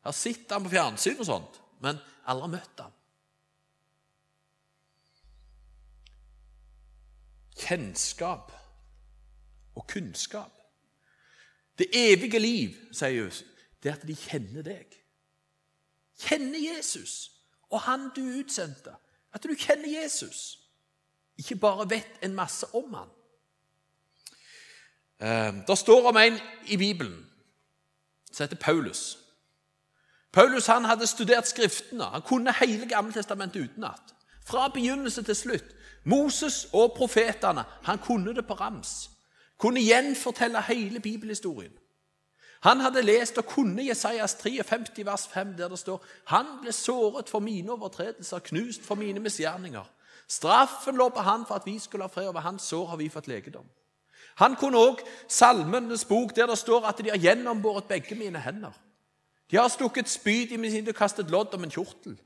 Jeg 0.00 0.08
har 0.08 0.16
sett 0.16 0.52
han 0.52 0.64
på 0.64 0.72
fjernsyn 0.72 1.20
og 1.20 1.28
sånt, 1.28 1.60
men 1.84 2.00
aldri 2.28 2.50
møtt 2.56 2.82
han. 2.84 2.96
Kjennskap 7.64 8.52
og 9.78 9.86
kunnskap. 9.88 10.63
Det 11.78 11.86
evige 11.92 12.38
liv, 12.38 12.74
sier 12.92 13.24
Jesus, 13.24 13.44
det 13.82 13.90
er 13.90 13.96
at 13.96 14.06
de 14.08 14.16
kjenner 14.16 14.62
deg. 14.62 14.98
Kjenner 16.24 16.58
Jesus 16.58 17.34
og 17.74 17.80
han 17.80 18.10
du 18.16 18.22
utsendte. 18.38 18.94
At 19.32 19.42
du 19.42 19.54
kjenner 19.58 20.02
Jesus. 20.02 20.58
Ikke 21.38 21.56
bare 21.56 21.90
vet 21.90 22.22
en 22.22 22.34
masse 22.34 22.66
om 22.74 22.94
han. 22.94 23.08
Eh, 25.18 25.66
det 25.66 25.78
står 25.78 26.08
om 26.08 26.16
en 26.16 26.38
i 26.66 26.76
Bibelen 26.76 27.30
som 28.32 28.44
heter 28.44 28.56
Paulus. 28.56 29.18
Paulus 30.32 30.66
han 30.66 30.84
hadde 30.84 31.06
studert 31.06 31.48
Skriftene. 31.48 32.04
Han 32.04 32.22
kunne 32.22 32.54
hele 32.60 32.88
Gammeltestamentet 32.88 33.60
utenat. 33.60 34.14
Fra 34.46 34.68
begynnelse 34.68 35.22
til 35.22 35.36
slutt. 35.36 35.74
Moses 36.04 36.66
og 36.72 36.94
profetene. 36.96 37.64
Han 37.82 37.98
kunne 37.98 38.34
det 38.34 38.46
på 38.46 38.54
rams. 38.54 39.10
Kunne 39.58 39.80
gjenfortelle 39.80 40.62
hele 40.62 41.00
bibelhistorien. 41.00 41.72
Han 42.64 42.80
hadde 42.80 43.02
lest 43.02 43.38
og 43.38 43.46
kunne 43.46 43.84
Jesajas 43.86 44.34
53, 44.34 45.06
vers 45.06 45.26
5, 45.28 45.56
der 45.56 45.68
det 45.68 45.78
står 45.78 46.04
Han 46.26 46.46
ble 46.62 46.72
såret 46.72 47.28
for 47.28 47.38
mine 47.38 47.72
overtredelser, 47.72 48.38
knust 48.38 48.82
for 48.82 48.94
mine 48.94 49.20
misgjerninger. 49.20 49.84
Straffen 50.28 50.96
lå 50.96 51.08
på 51.08 51.20
han 51.20 51.44
for 51.46 51.54
at 51.54 51.66
vi 51.66 51.78
skulle 51.78 52.04
ha 52.04 52.08
fred, 52.08 52.28
og 52.28 52.34
ved 52.34 52.40
hans 52.40 52.62
sår 52.62 52.86
har 52.86 52.96
vi 52.96 53.08
fått 53.08 53.28
legedom. 53.28 53.66
Han 54.34 54.56
kunne 54.56 54.80
òg 54.80 55.02
Salmenes 55.28 56.04
bok, 56.04 56.32
der 56.36 56.46
det 56.46 56.58
står 56.58 56.86
at 56.88 56.98
de 56.98 57.10
har 57.10 57.20
gjennombåret 57.20 57.84
begge 57.84 58.14
mine 58.14 58.40
hender. 58.40 58.72
De 59.50 59.56
har 59.56 59.68
stukket 59.68 60.08
spyd 60.08 60.52
i 60.52 60.56
min 60.56 60.70
side 60.70 60.88
og 60.88 60.96
kastet 60.98 61.30
lodd 61.30 61.54
om 61.54 61.64
en 61.64 61.70
kjortel. 61.70 62.16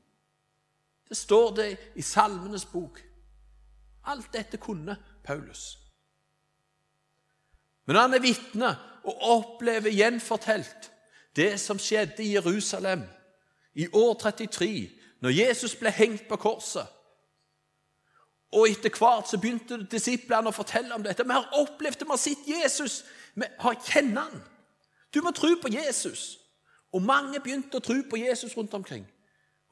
Det 1.09 1.17
står 1.17 1.55
det 1.55 1.77
i 1.95 2.01
Salmenes 2.01 2.65
bok. 2.65 3.03
Alt 4.05 4.33
dette 4.33 4.57
kunne 4.57 4.95
Paulus. 5.23 5.77
Men 7.89 7.97
han 7.97 8.13
er 8.13 8.21
vitne 8.21 8.69
og 9.01 9.23
opplever 9.33 9.89
gjenfortelt 9.89 10.91
det 11.33 11.55
som 11.57 11.79
skjedde 11.81 12.21
i 12.21 12.35
Jerusalem 12.35 13.01
i 13.73 13.87
år 13.89 14.13
33, 14.13 14.67
når 15.25 15.33
Jesus 15.33 15.73
ble 15.79 15.89
hengt 15.97 16.27
på 16.29 16.37
korset. 16.37 16.85
Og 18.53 18.67
etter 18.69 18.93
hvert 18.93 19.29
så 19.29 19.39
begynte 19.41 19.79
disiplene 19.89 20.51
å 20.51 20.53
fortelle 20.53 20.93
om 20.93 21.01
dette. 21.05 21.25
Vi 21.25 21.33
har 21.33 21.57
opplevd 21.57 21.97
det, 21.97 22.05
vi 22.05 22.13
har 22.13 22.21
sett 22.21 22.49
Jesus, 22.49 22.99
vi 23.33 23.49
har 23.57 23.77
kjenner 23.87 24.27
han. 24.27 24.43
Du 25.09 25.23
må 25.25 25.33
tro 25.33 25.49
på 25.61 25.71
Jesus. 25.73 26.35
Og 26.93 27.01
mange 27.01 27.41
begynte 27.41 27.81
å 27.81 27.85
tro 27.85 27.97
på 28.09 28.19
Jesus 28.21 28.53
rundt 28.57 28.73
omkring. 28.77 29.07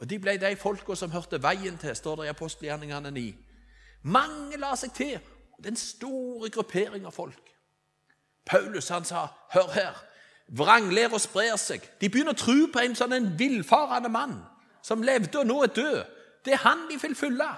Og 0.01 0.09
de 0.09 0.17
ble 0.21 0.39
de 0.41 0.55
folka 0.57 0.97
som 0.97 1.13
hørte 1.13 1.41
veien 1.41 1.77
til, 1.77 1.93
står 1.93 2.23
det 2.23 2.31
i 2.31 2.33
apostelgjerningene 2.33 3.13
9. 3.13 3.27
Mange 4.09 4.57
la 4.57 4.73
seg 4.77 4.97
til. 4.97 5.21
Den 5.61 5.77
store 5.77 6.49
gruppering 6.53 7.05
av 7.05 7.13
folk. 7.13 7.53
Paulus 8.49 8.87
han 8.87 9.05
sa, 9.05 9.27
'Hør 9.53 9.71
her, 9.71 10.03
vranglæra 10.47 11.19
sprer 11.19 11.55
seg.' 11.55 11.99
De 12.01 12.09
begynner 12.09 12.33
å 12.33 12.37
tro 12.37 12.67
på 12.73 12.79
en 12.79 12.95
sånn 12.95 13.13
en 13.13 13.39
villfarende 13.39 14.09
mann 14.09 14.45
som 14.81 15.01
levde 15.01 15.39
og 15.39 15.47
nå 15.47 15.63
er 15.63 15.67
død. 15.67 16.05
Det 16.45 16.53
er 16.53 16.63
han 16.63 16.87
de 16.89 16.99
vil 17.01 17.15
følge. 17.15 17.49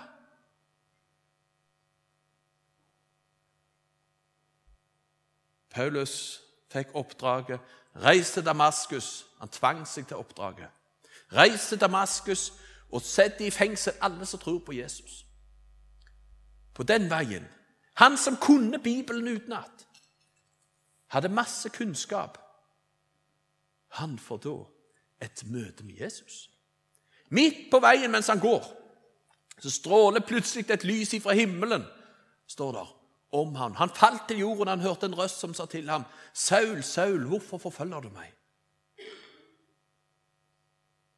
Paulus 5.69 6.41
fikk 6.71 6.87
oppdraget 6.93 7.59
'Reis 7.95 8.31
til 8.31 8.43
Damaskus'. 8.43 9.25
Han 9.39 9.49
tvang 9.49 9.87
seg 9.87 10.07
til 10.07 10.17
oppdraget. 10.17 10.69
Reis 11.33 11.67
til 11.67 11.79
Damaskus 11.79 12.53
og 12.91 13.01
sett 13.01 13.41
i 13.41 13.51
fengsel 13.51 13.93
alle 14.01 14.25
som 14.25 14.39
tror 14.39 14.59
på 14.65 14.71
Jesus. 14.71 15.25
På 16.73 16.83
den 16.83 17.09
veien. 17.09 17.47
Han 17.93 18.17
som 18.17 18.37
kunne 18.37 18.79
Bibelen 18.79 19.27
utenat, 19.27 19.85
hadde 21.09 21.29
masse 21.29 21.69
kunnskap. 21.69 22.37
Han 23.99 24.19
får 24.19 24.37
da 24.45 24.55
et 25.25 25.43
møte 25.45 25.83
med 25.83 26.01
Jesus. 26.01 26.49
Midt 27.29 27.67
på 27.71 27.81
veien 27.83 28.11
mens 28.11 28.29
han 28.29 28.41
går, 28.41 28.65
så 29.59 29.71
stråler 29.73 30.23
plutselig 30.25 30.69
et 30.69 30.85
lys 30.87 31.13
ifra 31.13 31.35
himmelen, 31.37 31.83
står 32.47 32.71
der 32.71 32.95
om 33.31 33.55
ham. 33.55 33.75
Han 33.75 33.89
falt 33.89 34.27
til 34.27 34.39
jorden, 34.39 34.67
han 34.67 34.79
hørte 34.79 35.05
en 35.05 35.17
røst 35.17 35.39
som 35.39 35.53
sa 35.53 35.65
til 35.65 35.89
ham, 35.89 36.03
'Saul, 36.33 36.83
Saul, 36.83 37.25
hvorfor 37.27 37.57
forfølger 37.57 37.99
du 37.99 38.09
meg?' 38.09 38.35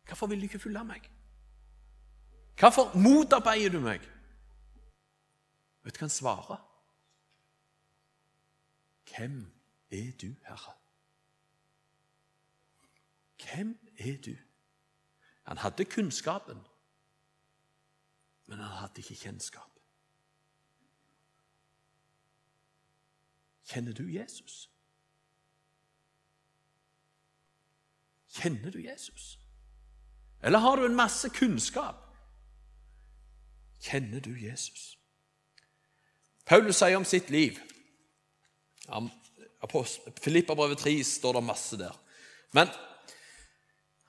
Hvorfor 0.08 0.28
vil 0.28 0.38
du 0.38 0.44
ikke 0.44 0.60
følge 0.60 0.84
meg? 0.84 1.12
Hvorfor 2.60 2.98
motarbeider 2.98 3.70
du 3.70 3.80
meg? 3.80 4.02
Vet 5.84 5.96
du 5.96 6.00
hva 6.00 6.04
han 6.04 6.10
svarer? 6.10 6.60
Hvem 9.16 9.61
er 9.92 10.12
du, 10.22 10.36
Herre? 10.48 10.74
Hvem 13.44 13.92
er 13.98 14.18
du? 14.26 14.36
Han 15.44 15.58
hadde 15.58 15.86
kunnskapen, 15.86 16.58
men 18.46 18.58
han 18.58 18.78
hadde 18.78 18.98
ikke 18.98 19.16
kjennskap. 19.16 19.72
Kjenner 23.64 23.94
du 23.94 24.04
Jesus? 24.04 24.70
Kjenner 28.30 28.72
du 28.72 28.80
Jesus? 28.80 29.40
Eller 30.44 30.60
har 30.60 30.76
du 30.76 30.86
en 30.86 30.96
masse 30.96 31.30
kunnskap? 31.30 31.96
Kjenner 33.80 34.20
du 34.20 34.36
Jesus? 34.36 34.98
Paulus 36.46 36.76
sier 36.76 36.98
om 36.98 37.06
sitt 37.06 37.30
liv 37.30 37.60
Filippabrevet 40.22 40.78
3 40.78 41.04
står 41.04 41.34
det 41.38 41.44
masse 41.44 41.78
der. 41.78 41.94
Men 42.52 42.68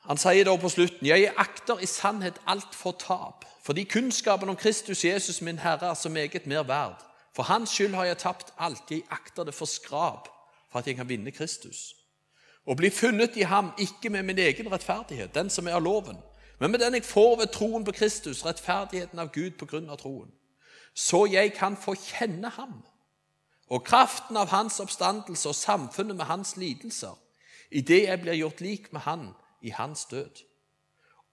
han 0.08 0.18
sier 0.18 0.44
da 0.44 0.56
på 0.58 0.70
slutten 0.72 1.06
Jeg 1.06 1.32
akter 1.36 1.78
i 1.78 1.86
sannhet 1.86 2.40
alt 2.46 2.74
for 2.74 2.96
tap, 2.98 3.44
fordi 3.62 3.84
kunnskapen 3.84 4.48
om 4.48 4.56
Kristus 4.56 5.04
Jesus, 5.04 5.40
min 5.40 5.58
Herre, 5.58 5.90
er 5.90 5.94
så 5.94 6.08
meget 6.08 6.46
mer 6.46 6.62
verd 6.66 7.02
for 7.34 7.42
hans 7.42 7.70
skyld 7.70 7.94
har 7.94 8.04
jeg 8.04 8.18
tapt 8.18 8.52
alt. 8.58 8.90
Jeg 8.90 9.02
akter 9.10 9.44
det 9.44 9.54
for 9.54 9.64
skrap 9.64 10.28
for 10.70 10.78
at 10.78 10.86
jeg 10.86 10.96
kan 10.96 11.08
vinne 11.08 11.30
Kristus. 11.30 11.94
Og 12.66 12.76
bli 12.76 12.90
funnet 12.90 13.36
i 13.36 13.42
ham, 13.48 13.72
ikke 13.78 14.10
med 14.10 14.22
min 14.22 14.38
egen 14.38 14.72
rettferdighet, 14.72 15.34
den 15.34 15.50
som 15.50 15.66
er 15.66 15.74
av 15.74 15.82
loven, 15.82 16.18
men 16.60 16.70
med 16.70 16.78
den 16.78 16.94
jeg 16.94 17.04
får 17.04 17.36
ved 17.38 17.46
troen 17.46 17.84
på 17.84 17.92
Kristus, 17.92 18.44
rettferdigheten 18.46 19.18
av 19.18 19.32
Gud 19.32 19.56
på 19.58 19.66
grunn 19.66 19.90
av 19.90 19.98
troen. 19.98 20.30
Så 20.94 21.24
jeg 21.26 21.54
kan 21.56 21.76
få 21.76 21.96
kjenne 21.98 22.52
ham 22.54 22.84
og 23.72 23.84
kraften 23.88 24.36
av 24.36 24.50
hans 24.52 24.76
oppstandelse 24.84 25.48
og 25.48 25.56
samfunnet 25.56 26.16
med 26.18 26.28
hans 26.28 26.56
lidelser, 26.60 27.14
idet 27.72 28.02
jeg 28.04 28.20
blir 28.20 28.36
gjort 28.36 28.60
lik 28.60 28.90
med 28.92 29.06
han 29.06 29.30
i 29.64 29.72
hans 29.72 30.04
død. 30.10 30.42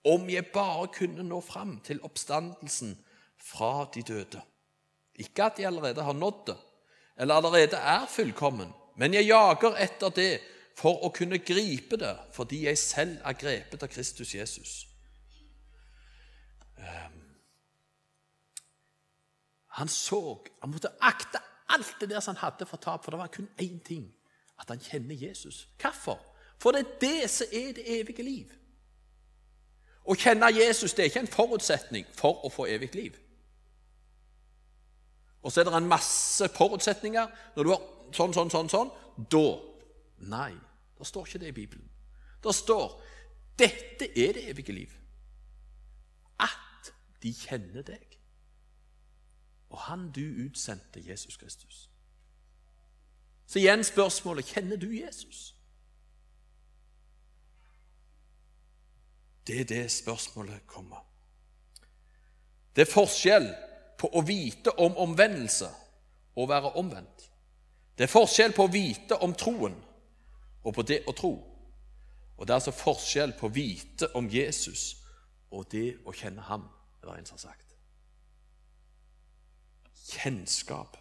Om 0.08 0.30
jeg 0.32 0.46
bare 0.54 0.86
kunne 0.94 1.26
nå 1.26 1.42
fram 1.44 1.76
til 1.84 2.00
oppstandelsen 2.02 2.94
fra 3.36 3.90
de 3.94 4.02
døde. 4.02 4.40
Ikke 5.20 5.50
at 5.50 5.60
jeg 5.60 5.68
allerede 5.68 6.02
har 6.02 6.16
nådd 6.16 6.46
det, 6.46 6.56
eller 7.20 7.34
allerede 7.34 7.76
er 7.76 8.06
fullkommen, 8.08 8.72
men 8.96 9.14
jeg 9.14 9.28
jager 9.28 9.76
etter 9.76 10.08
det 10.16 10.40
for 10.80 11.04
å 11.04 11.10
kunne 11.12 11.42
gripe 11.44 11.98
det 12.00 12.14
fordi 12.32 12.64
jeg 12.64 12.78
selv 12.80 13.20
er 13.24 13.36
grepet 13.36 13.82
av 13.84 13.92
Kristus 13.92 14.32
Jesus. 14.34 14.86
Ehm, 16.78 17.20
han 19.76 19.88
så 19.88 20.40
Han 20.60 20.70
måtte 20.70 20.92
akte 21.00 21.40
alt 21.70 21.96
det 22.00 22.10
der 22.10 22.20
som 22.20 22.34
han 22.36 22.44
hadde 22.50 22.66
for 22.66 22.76
tap, 22.76 23.04
for 23.04 23.10
det 23.10 23.18
var 23.18 23.32
kun 23.32 23.48
én 23.62 23.78
ting 23.84 24.08
at 24.60 24.68
han 24.68 24.80
kjenner 24.80 25.14
Jesus. 25.14 25.68
Hvorfor? 25.80 26.20
For 26.58 26.72
det 26.72 26.80
er 26.80 26.98
det 27.00 27.30
som 27.30 27.46
er 27.52 27.72
det 27.72 28.00
evige 28.00 28.22
liv. 28.22 28.50
Å 30.04 30.16
kjenne 30.16 30.50
Jesus 30.52 30.94
det 30.94 31.04
er 31.04 31.10
ikke 31.10 31.22
en 31.24 31.32
forutsetning 31.32 32.06
for 32.16 32.44
å 32.44 32.50
få 32.52 32.66
evig 32.68 32.94
liv. 32.94 33.16
Og 35.42 35.52
så 35.52 35.60
er 35.60 35.68
det 35.68 35.76
en 35.76 35.88
masse 35.88 36.48
forutsetninger. 36.52 37.28
Når 37.56 37.64
du 37.64 37.70
har 37.72 37.84
sånn, 38.16 38.34
sånn, 38.36 38.50
sånn, 38.52 38.68
sånn 38.68 38.90
Da 39.30 39.46
Nei, 40.20 40.52
det 40.98 41.06
står 41.08 41.26
ikke 41.26 41.40
det 41.40 41.48
i 41.48 41.56
Bibelen. 41.56 41.86
Det 42.44 42.52
står 42.52 42.98
dette 43.60 44.10
er 44.12 44.34
det 44.36 44.42
evige 44.52 44.74
liv. 44.76 44.92
At 46.40 46.90
de 47.22 47.32
kjenner 47.32 47.84
deg 47.84 48.19
og 49.70 49.78
han 49.78 50.10
du 50.12 50.24
utsendte, 50.44 51.02
Jesus 51.08 51.36
Kristus. 51.36 51.90
Så 53.46 53.58
igjen 53.58 53.84
spørsmålet 53.84 54.46
kjenner 54.46 54.76
du 54.76 54.90
Jesus? 54.94 55.54
Det 59.46 59.60
er 59.60 59.64
det 59.64 59.90
spørsmålet 59.90 60.66
kommer. 60.66 61.06
Det 62.76 62.86
er 62.86 62.92
forskjell 62.92 63.48
på 63.98 64.10
å 64.14 64.22
vite 64.22 64.74
om 64.78 64.96
omvendelse 64.96 65.70
og 66.36 66.48
være 66.48 66.74
omvendt. 66.78 67.26
Det 67.98 68.06
er 68.06 68.12
forskjell 68.12 68.54
på 68.56 68.64
å 68.64 68.72
vite 68.72 69.18
om 69.24 69.34
troen 69.34 69.74
og 70.62 70.74
på 70.74 70.84
det 70.86 71.02
å 71.10 71.14
tro. 71.16 71.32
Og 72.36 72.46
det 72.46 72.54
er 72.54 72.60
altså 72.60 72.72
forskjell 72.72 73.34
på 73.36 73.48
å 73.48 73.54
vite 73.54 74.12
om 74.14 74.30
Jesus 74.30 74.94
og 75.50 75.66
det 75.72 75.98
å 76.06 76.14
kjenne 76.14 76.46
ham, 76.46 76.68
det 77.00 77.10
var 77.10 77.18
en 77.18 77.26
som 77.26 77.36
har 77.36 77.50
sagt. 77.50 77.69
Kjennskap. 80.10 80.96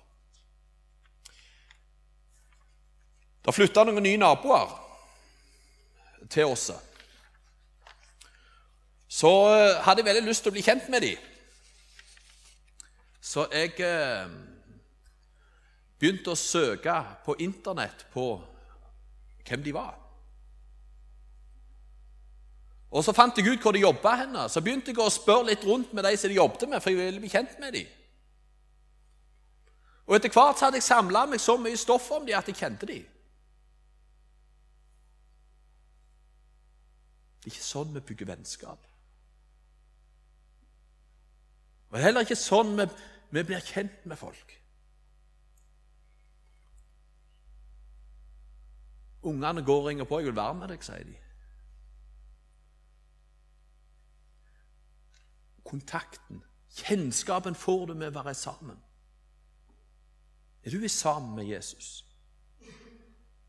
Da 3.45 3.55
flytta 3.55 3.85
noen 3.87 4.03
nye 4.03 4.19
naboer 4.19 4.71
til 6.29 6.51
oss. 6.51 6.69
Så 9.09 9.31
eh, 9.49 9.79
hadde 9.85 10.03
jeg 10.03 10.09
veldig 10.09 10.27
lyst 10.27 10.45
til 10.45 10.51
å 10.51 10.57
bli 10.57 10.65
kjent 10.65 10.89
med 10.93 11.01
dem. 11.01 11.25
Så 13.25 13.47
jeg 13.53 13.73
eh, 13.85 14.29
begynte 15.99 16.33
å 16.33 16.39
søke 16.39 16.93
på 17.25 17.35
Internett 17.41 18.05
på 18.13 18.27
hvem 19.47 19.65
de 19.65 19.73
var. 19.73 19.97
Og 22.89 23.05
Så 23.05 23.13
fant 23.13 23.37
jeg 23.37 23.49
ut 23.49 23.61
hvor 23.61 23.73
de 23.73 23.83
jobba. 23.83 24.15
Så 24.49 24.61
begynte 24.65 24.93
jeg 24.93 25.01
å 25.01 25.11
spørre 25.13 25.51
litt 25.51 25.65
rundt 25.65 25.93
med 25.93 26.05
de 26.05 26.15
som 26.17 26.29
de 26.29 26.37
jobbet 26.39 26.69
med, 26.69 26.81
for 26.81 26.93
jeg 26.93 27.01
ville 27.01 27.21
bli 27.21 27.33
kjent 27.33 27.57
med 27.61 27.75
dem. 27.77 27.98
Og 30.09 30.15
Etter 30.15 30.31
hvert 30.33 30.61
hadde 30.63 30.79
jeg 30.79 30.87
samla 30.87 31.27
meg 31.29 31.37
så 31.37 31.53
mye 31.61 31.77
stoff 31.77 32.07
om 32.15 32.23
dem 32.25 32.37
at 32.37 32.47
jeg 32.49 32.57
kjente 32.57 32.87
dem. 32.89 33.03
Det 37.39 37.45
er 37.45 37.53
ikke 37.53 37.65
sånn 37.67 37.93
vi 37.93 38.01
bygger 38.07 38.31
vennskap. 38.31 38.87
Og 41.89 41.93
det 41.93 42.01
er 42.01 42.07
heller 42.07 42.25
ikke 42.25 42.39
sånn 42.41 42.73
vi, 42.81 42.89
vi 43.37 43.45
blir 43.51 43.69
kjent 43.69 44.09
med 44.09 44.17
folk. 44.17 44.57
Ungene 49.29 49.61
går 49.61 49.81
og 49.81 49.87
ringer 49.91 50.09
på. 50.09 50.19
'Jeg 50.19 50.25
vil 50.25 50.35
være 50.35 50.53
med 50.53 50.67
deg', 50.73 50.83
sier 50.83 51.03
de. 51.03 51.17
Kontakten, 55.63 56.43
kjennskapen, 56.81 57.55
får 57.55 57.85
du 57.85 57.93
med 57.93 58.07
å 58.07 58.23
være 58.23 58.33
sammen. 58.33 58.88
Er 60.69 60.79
du 60.79 60.87
sammen 60.87 61.35
med 61.35 61.45
Jesus? 61.45 62.05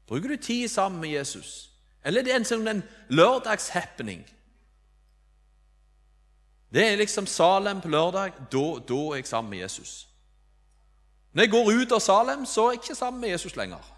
Bruker 0.07 0.29
du 0.29 0.37
tid 0.37 0.69
sammen 0.69 1.01
med 1.01 1.09
Jesus? 1.09 1.71
Eller 2.05 2.21
er 2.21 2.25
det 2.25 2.35
en 2.35 2.47
sånn 2.49 2.69
en 2.71 2.81
lørdagshappening? 3.13 4.23
Det 6.73 6.87
er 6.87 6.97
liksom 6.97 7.27
Salem 7.29 7.83
på 7.85 7.91
lørdag. 7.93 8.39
Da, 8.49 8.63
da 8.89 9.01
er 9.11 9.21
jeg 9.21 9.29
sammen 9.29 9.51
med 9.51 9.59
Jesus. 9.59 10.09
Når 11.33 11.43
jeg 11.43 11.53
går 11.53 11.73
ut 11.73 11.93
av 11.93 12.01
Salem, 12.01 12.47
så 12.47 12.65
er 12.67 12.73
jeg 12.73 12.81
ikke 12.81 12.97
sammen 12.97 13.21
med 13.21 13.35
Jesus 13.35 13.57
lenger. 13.57 13.93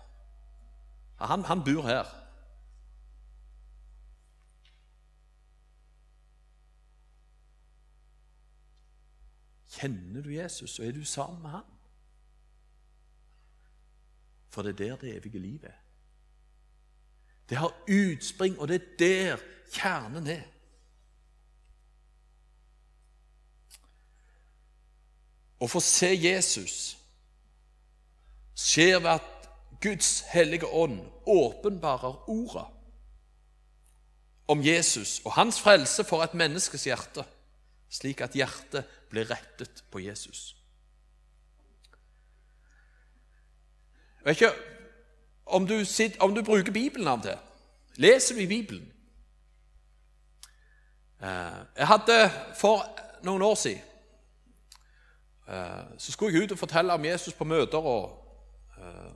Han, 1.23 1.45
han 1.47 1.63
bor 1.63 1.87
her. 1.87 2.11
Kjenner 9.79 10.27
du 10.27 10.35
Jesus, 10.35 10.75
så 10.75 10.83
er 10.83 10.91
du 10.93 11.05
sammen 11.05 11.39
med 11.43 11.55
han. 11.61 11.71
For 14.53 14.63
det 14.63 14.75
er 14.75 14.85
der 14.85 14.97
det 15.01 15.17
evige 15.17 15.39
livet 15.39 15.65
er. 15.65 15.79
Det 17.49 17.59
har 17.59 17.73
utspring, 17.89 18.59
og 18.61 18.69
det 18.69 18.83
er 18.83 18.89
der 18.99 19.41
kjernen 19.73 20.29
er. 20.29 20.45
Å 25.63 25.69
få 25.71 25.81
se 25.85 26.11
Jesus 26.11 26.77
skjer 28.59 28.99
ved 29.01 29.11
at 29.15 29.49
Guds 29.83 30.23
hellige 30.33 30.67
ånd 30.67 31.01
åpenbarer 31.27 32.31
ordet 32.31 32.67
om 34.53 34.65
Jesus 34.65 35.21
og 35.25 35.37
hans 35.39 35.61
frelse 35.63 36.05
for 36.05 36.25
et 36.25 36.35
menneskes 36.39 36.85
hjerte, 36.87 37.25
slik 37.93 38.21
at 38.25 38.35
hjertet 38.37 38.89
blir 39.11 39.31
rettet 39.31 39.85
på 39.91 40.03
Jesus. 40.03 40.53
Jeg 44.25 44.31
vet 44.31 44.41
ikke 44.41 44.55
om 45.47 45.67
du, 45.67 45.85
sitter, 45.85 46.23
om 46.23 46.35
du 46.35 46.43
bruker 46.43 46.73
Bibelen 46.73 47.09
av 47.09 47.23
til. 47.23 47.39
Leser 47.97 48.35
du 48.35 48.41
i 48.41 48.47
Bibelen? 48.47 48.93
Eh, 51.23 51.59
jeg 51.77 51.87
hadde 51.87 52.31
For 52.59 52.87
noen 53.23 53.43
år 53.43 53.55
siden 53.55 53.83
eh, 55.49 55.99
så 55.99 56.13
skulle 56.13 56.35
jeg 56.35 56.45
ut 56.45 56.55
og 56.55 56.59
fortelle 56.59 56.95
om 56.95 57.05
Jesus 57.05 57.35
på 57.35 57.45
møter 57.45 57.79
og, 57.79 58.17
eh, 58.79 59.13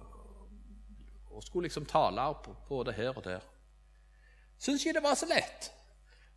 og 1.30 1.42
skulle 1.42 1.66
liksom 1.70 1.86
tale 1.86 2.26
på 2.68 2.82
det 2.82 2.94
her 2.94 3.14
og 3.16 3.24
der. 3.24 3.40
Syns 4.58 4.84
ikke 4.84 4.98
det 4.98 5.02
var 5.02 5.14
så 5.14 5.26
lett. 5.26 5.72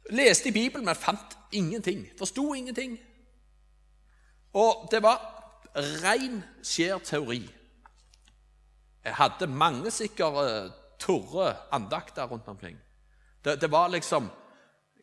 Leste 0.09 0.49
i 0.49 0.51
Bibelen, 0.51 0.85
men 0.85 0.95
fant 0.95 1.37
ingenting. 1.51 2.07
Forsto 2.17 2.53
ingenting. 2.53 2.99
Og 4.53 4.87
det 4.91 5.03
var 5.03 5.21
ren, 5.75 6.43
skjær 6.63 6.97
teori. 6.97 7.43
Jeg 9.03 9.15
hadde 9.15 9.47
mange 9.47 9.91
sikre 9.91 10.71
tørre 10.99 11.55
andakter 11.71 12.27
rundt 12.27 12.47
omkring. 12.47 12.77
Det, 13.45 13.61
det, 13.61 13.71
var 13.71 13.87
liksom 13.87 14.29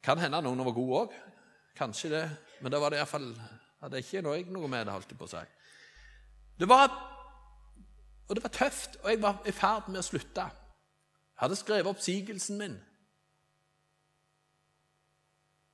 Kan 0.03 0.19
hende 0.19 0.43
noen 0.43 0.65
var 0.65 0.77
gode 0.77 0.99
òg. 1.01 1.15
Kanskje 1.77 2.11
det. 2.11 2.25
Men 2.61 2.73
det 2.73 2.81
var 2.81 2.91
det 2.91 3.01
iallfall 3.01 3.33
Hadde 3.81 4.01
ikke 4.01 4.23
noe, 4.25 4.41
noe 4.51 4.69
med 4.69 4.87
det, 4.87 4.93
holdt 4.93 5.11
jeg 5.13 5.19
på 5.19 5.27
å 5.27 5.31
si. 5.31 5.43
Det 6.59 6.69
var 6.69 6.89
Og 8.29 8.35
det 8.35 8.43
var 8.43 8.51
tøft, 8.51 8.97
og 9.03 9.11
jeg 9.11 9.23
var 9.23 9.43
i 9.47 9.53
ferd 9.55 9.89
med 9.89 10.01
å 10.01 10.03
slutte. 10.03 10.43
Jeg 11.37 11.43
hadde 11.43 11.57
skrevet 11.57 11.87
oppsigelsen 11.87 12.59
min. 12.59 12.73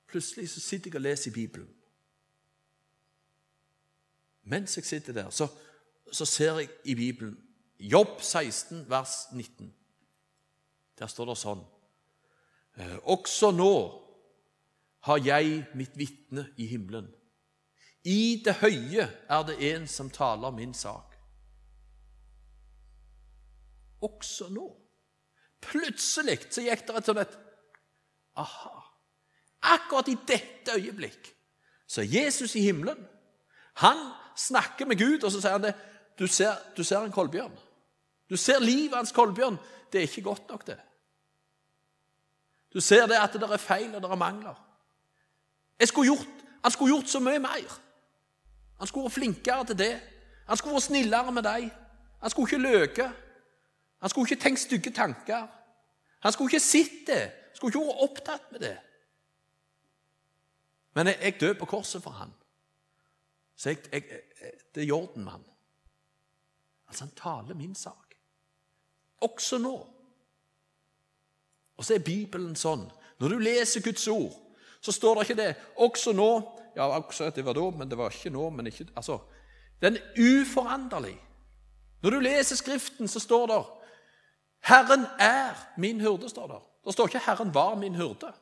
Plutselig 0.05 0.51
så 0.51 0.61
sitter 0.61 0.91
jeg 0.91 0.99
og 0.99 1.01
leser 1.01 1.31
i 1.31 1.33
Bibelen. 1.33 1.71
Mens 4.43 4.77
jeg 4.77 4.85
sitter 4.85 5.13
der, 5.13 5.29
så, 5.29 5.47
så 6.11 6.25
ser 6.29 6.59
jeg 6.59 6.69
i 6.85 6.95
Bibelen 6.95 7.33
Jobb 7.83 8.21
16, 8.21 8.85
vers 8.89 9.27
19. 9.31 9.73
Der 10.99 11.09
står 11.11 11.31
det 11.31 11.39
sånn 11.41 11.63
«Eh, 12.79 12.95
Også 13.11 13.51
nå 13.51 13.73
har 15.03 15.19
jeg 15.19 15.65
mitt 15.75 15.97
vitne 15.99 16.45
i 16.55 16.67
himmelen. 16.71 17.09
I 18.07 18.39
det 18.45 18.55
høye 18.61 19.07
er 19.07 19.43
det 19.47 19.57
en 19.73 19.87
som 19.87 20.11
taler 20.11 20.55
min 20.55 20.73
sak. 20.75 21.11
Også 24.03 24.47
nå. 24.51 24.65
Plutselig 25.63 26.39
så 26.51 26.63
gikk 26.63 26.87
det 26.87 26.97
et 26.99 27.07
sånt 27.07 27.23
et 27.23 27.37
Aha. 28.39 28.79
Akkurat 29.75 30.09
i 30.09 30.17
dette 30.27 30.79
øyeblikk 30.79 31.29
så 31.87 32.01
er 32.01 32.09
Jesus 32.09 32.55
i 32.55 32.63
himmelen. 32.65 32.97
Han 33.83 33.99
snakker 34.35 34.87
med 34.89 34.97
Gud, 34.97 35.23
og 35.23 35.31
så 35.31 35.41
sier 35.41 35.53
han 35.53 35.67
det. 35.67 35.75
Du 36.19 36.25
ser, 36.27 36.55
du 36.77 36.83
ser 36.83 37.03
en 37.05 37.13
kolbjørn. 37.13 37.53
Du 38.29 38.37
ser 38.37 38.59
livet 38.59 38.97
hans 38.97 39.11
kolbjørn. 39.11 39.57
Det 39.91 39.99
er 39.99 40.07
ikke 40.07 40.21
godt 40.21 40.49
nok, 40.49 40.67
det. 40.67 40.79
Du 42.73 42.81
ser 42.81 43.05
det 43.05 43.19
at 43.19 43.33
det 43.33 43.43
er 43.43 43.57
feil 43.57 43.95
og 43.95 44.01
det 44.01 44.09
er 44.11 44.15
mangler. 44.15 44.59
Skulle 45.83 46.13
gjort, 46.13 46.45
han 46.63 46.71
skulle 46.71 46.95
gjort 46.95 47.09
så 47.09 47.19
mye 47.19 47.39
mer. 47.39 47.79
Han 48.79 48.87
skulle 48.87 49.03
vært 49.03 49.17
flinkere 49.17 49.65
til 49.65 49.77
det. 49.77 49.93
Han 50.47 50.57
skulle 50.57 50.73
vært 50.73 50.87
snillere 50.87 51.31
med 51.31 51.43
deg. 51.43 51.67
Han 52.21 52.29
skulle 52.29 52.47
ikke 52.47 52.63
løke. 52.63 53.11
Han 53.99 54.09
skulle 54.09 54.29
ikke 54.29 54.43
tenkt 54.43 54.59
stygge 54.59 54.91
tanker. 54.91 55.47
Han 56.19 56.31
skulle 56.31 56.49
ikke 56.49 56.59
sett 56.59 57.03
det. 57.07 57.21
Han 57.21 57.55
skulle 57.55 57.71
ikke 57.71 57.87
vært 57.87 58.03
opptatt 58.09 58.51
med 58.51 58.59
det. 58.59 58.77
Men 60.93 61.07
jeg, 61.07 61.17
jeg 61.21 61.41
døde 61.41 61.59
på 61.59 61.65
korset 61.65 62.03
for 62.03 62.11
han. 62.11 62.33
Så 63.55 63.69
jeg, 63.69 63.77
jeg, 63.91 64.03
det 64.75 64.83
er 64.83 64.87
Jordan-mann. 64.87 65.45
Altså, 66.87 67.05
han 67.05 67.15
taler 67.15 67.55
min 67.55 67.75
sak. 67.75 68.02
Også 69.23 69.57
nå. 69.61 69.73
Og 71.77 71.85
så 71.85 71.95
er 71.97 72.05
Bibelen 72.05 72.55
sånn. 72.59 72.85
Når 73.19 73.33
du 73.33 73.43
leser 73.43 73.83
Guds 73.83 74.07
ord, 74.11 74.33
så 74.83 74.91
står 74.91 75.15
det 75.15 75.29
ikke 75.29 75.41
det 75.41 75.55
'også 75.77 76.13
nå'. 76.13 76.59
Ja, 76.75 76.87
også 76.99 77.23
at 77.23 77.35
det 77.35 77.45
var 77.45 77.53
da, 77.53 77.69
men 77.69 77.89
det 77.89 77.97
var 77.97 78.09
ikke 78.09 78.29
nå. 78.29 78.49
men 78.49 78.67
ikke, 78.67 78.87
altså, 78.95 79.19
Den 79.81 79.97
er 79.97 80.01
uforanderlig. 80.17 81.19
Når 82.01 82.09
du 82.09 82.19
leser 82.19 82.55
Skriften, 82.55 83.07
så 83.07 83.19
står 83.19 83.47
det 83.47 83.63
'Herren 84.61 85.05
er 85.19 85.73
min 85.77 86.01
hyrde'. 86.01 86.29
står 86.29 86.47
der. 86.47 86.61
Det 86.85 86.93
står 86.93 87.07
ikke 87.07 87.19
'Herren 87.19 87.53
var 87.53 87.75
min 87.75 87.95
hyrde'. 87.95 88.33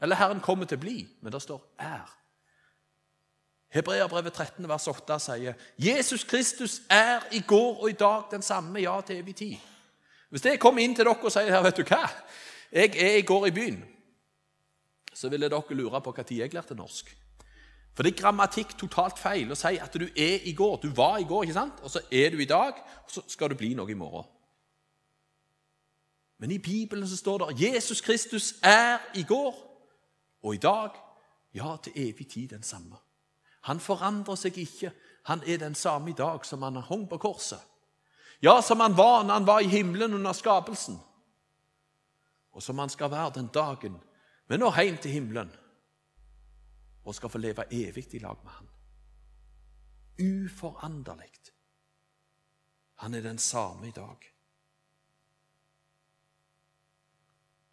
Eller 0.00 0.16
'Herren 0.16 0.40
kommer 0.40 0.64
til 0.64 0.78
å 0.78 0.80
bli', 0.80 1.06
men 1.20 1.32
det 1.32 1.42
står 1.42 1.60
'er'. 1.78 2.23
Hebreabrevet 3.74 4.32
13, 4.32 4.68
vers 4.68 4.86
8 4.86 5.16
sier 5.18 5.56
Jesus 5.82 6.22
Kristus 6.24 6.76
er 6.90 7.24
i 7.34 7.40
går 7.42 7.80
og 7.82 7.88
i 7.90 7.96
dag 7.98 8.28
den 8.30 8.42
samme, 8.42 8.78
ja, 8.80 9.00
til 9.00 9.18
evig 9.18 9.34
tid. 9.36 9.56
Hvis 10.30 10.44
jeg 10.46 10.60
kommer 10.62 10.82
inn 10.82 10.94
til 10.94 11.06
dere 11.06 11.18
og 11.18 11.32
sier 11.34 11.50
her, 11.50 11.62
vet 11.62 11.80
du 11.80 11.82
hva, 11.88 12.04
jeg 12.70 12.94
er 13.02 13.18
i 13.18 13.26
går 13.26 13.48
i 13.48 13.54
byen, 13.54 13.80
så 15.14 15.30
ville 15.30 15.50
dere 15.50 15.78
lure 15.78 16.00
på 16.02 16.14
når 16.16 16.32
jeg 16.36 16.54
lærte 16.54 16.74
norsk. 16.74 17.10
For 17.94 18.02
det 18.02 18.12
er 18.12 18.22
grammatikk 18.22 18.74
totalt 18.78 19.18
feil 19.18 19.50
å 19.50 19.58
si 19.58 19.76
at 19.78 19.94
du 19.94 20.06
er 20.06 20.46
i 20.46 20.52
går. 20.52 20.80
Du 20.82 20.88
var 20.94 21.18
i 21.18 21.26
går, 21.26 21.44
ikke 21.44 21.54
sant? 21.54 21.82
og 21.82 21.90
så 21.90 22.02
er 22.10 22.30
du 22.30 22.38
i 22.42 22.50
dag, 22.50 22.74
og 23.04 23.10
så 23.10 23.22
skal 23.28 23.50
du 23.50 23.54
bli 23.58 23.74
noe 23.74 23.90
i 23.90 23.98
morgen. 23.98 24.26
Men 26.38 26.50
i 26.50 26.58
Bibelen 26.58 27.06
så 27.08 27.16
står 27.16 27.38
det 27.44 27.60
Jesus 27.62 28.00
Kristus 28.00 28.54
er 28.62 28.98
i 29.14 29.22
går 29.22 29.54
og 30.42 30.54
i 30.54 30.62
dag, 30.62 30.90
ja, 31.54 31.76
til 31.82 31.92
evig 31.96 32.26
tid 32.28 32.48
den 32.48 32.62
samme. 32.62 32.98
Han 33.64 33.80
forandrer 33.80 34.36
seg 34.36 34.58
ikke. 34.60 34.92
Han 35.24 35.42
er 35.46 35.58
den 35.58 35.74
samme 35.74 36.10
i 36.10 36.16
dag 36.16 36.44
som 36.46 36.62
han 36.62 36.76
hang 36.76 37.06
på 37.08 37.18
korset. 37.18 37.60
Ja, 38.42 38.60
som 38.60 38.80
han 38.80 38.96
var 38.96 39.22
når 39.24 39.34
han 39.34 39.46
var 39.46 39.60
i 39.60 39.70
himmelen 39.72 40.14
under 40.14 40.32
skapelsen. 40.32 40.98
Og 42.52 42.62
som 42.62 42.78
han 42.78 42.92
skal 42.92 43.10
være 43.10 43.32
den 43.34 43.48
dagen 43.54 44.00
vi 44.48 44.56
når 44.60 44.76
hjem 44.82 44.96
til 45.00 45.10
himmelen 45.10 45.52
og 47.04 47.14
skal 47.14 47.28
få 47.32 47.38
leve 47.38 47.64
evig 47.72 48.14
i 48.14 48.18
lag 48.18 48.36
med 48.44 48.52
han. 48.52 48.68
Uforanderlig. 50.20 51.32
Han 52.94 53.14
er 53.14 53.20
den 53.20 53.38
samme 53.38 53.88
i 53.88 53.90
dag. 53.90 54.16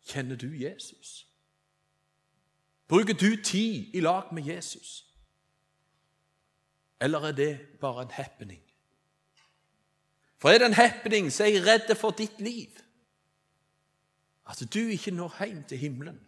Kjenner 0.01 0.36
du 0.36 0.47
Jesus? 0.58 1.27
Bruker 2.88 3.13
du 3.13 3.43
tid 3.43 3.95
i 3.95 3.99
lag 3.99 4.34
med 4.34 4.43
Jesus? 4.43 5.11
Eller 7.01 7.19
er 7.19 7.31
det 7.31 7.61
bare 7.81 8.01
en 8.01 8.11
happening? 8.11 8.61
For 10.37 10.49
er 10.49 10.57
det 10.57 10.65
en 10.65 10.73
happening, 10.73 11.31
så 11.31 11.43
er 11.43 11.47
jeg 11.47 11.65
redd 11.65 11.95
for 11.95 12.11
ditt 12.11 12.41
liv. 12.41 12.69
At 14.49 14.63
du 14.73 14.79
ikke 14.79 15.11
når 15.11 15.45
hjem 15.45 15.63
til 15.63 15.77
himmelen. 15.77 16.27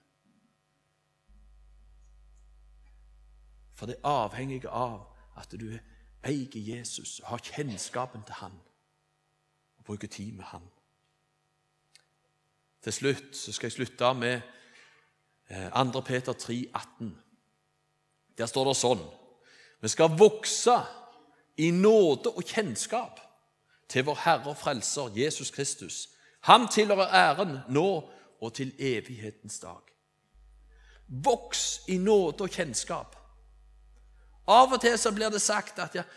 For 3.73 3.85
det 3.85 3.95
er 3.95 4.09
avhengig 4.09 4.65
av 4.69 5.01
at 5.37 5.51
du 5.51 5.73
eier 6.23 6.59
Jesus 6.59 7.19
og 7.19 7.27
har 7.27 7.41
kjennskapen 7.43 8.23
til 8.23 8.37
han 8.37 8.53
og 9.77 9.85
bruker 9.85 10.07
tid 10.07 10.31
med 10.31 10.45
han. 10.45 10.61
Til 12.81 12.93
slutt 12.93 13.35
så 13.35 13.51
skal 13.51 13.67
jeg 13.67 13.71
slutte 13.71 14.13
med 14.13 14.41
2. 15.49 15.99
Eh, 15.99 16.03
Peter 16.05 16.33
3, 16.33 16.65
18. 16.73 17.17
Der 18.37 18.45
står 18.45 18.65
det 18.69 18.77
sånn 18.77 19.03
Vi 19.83 19.89
skal 19.91 20.15
vokse 20.17 20.77
i 21.57 21.71
nåde 21.71 22.31
og 22.31 22.43
kjennskap 22.47 23.19
til 23.91 24.05
vår 24.07 24.15
Herre 24.23 24.53
og 24.53 24.57
Frelser 24.57 25.11
Jesus 25.15 25.51
Kristus. 25.51 26.09
Ham 26.47 26.69
tilhører 26.71 27.11
æren 27.11 27.57
nå 27.67 27.89
og 28.41 28.53
til 28.53 28.71
evighetens 28.79 29.59
dag. 29.59 29.83
Voks 31.07 31.81
i 31.87 31.97
nåde 31.97 32.47
og 32.47 32.49
kjennskap. 32.49 33.19
Av 34.47 34.71
og 34.71 34.79
til 34.81 34.95
så 34.97 35.11
blir 35.11 35.29
det 35.29 35.43
sagt 35.43 35.79
at 35.79 35.99
jeg, 35.99 36.07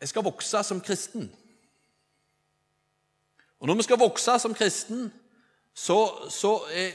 jeg 0.00 0.08
skal 0.08 0.24
vokse 0.24 0.64
som 0.64 0.80
kristen. 0.80 1.28
Og 3.60 3.68
når 3.68 3.74
vi 3.74 3.82
skal 3.82 4.00
vokse 4.00 4.38
som 4.40 4.54
kristen, 4.54 5.10
så, 5.74 6.28
så 6.30 6.60
er, 6.72 6.92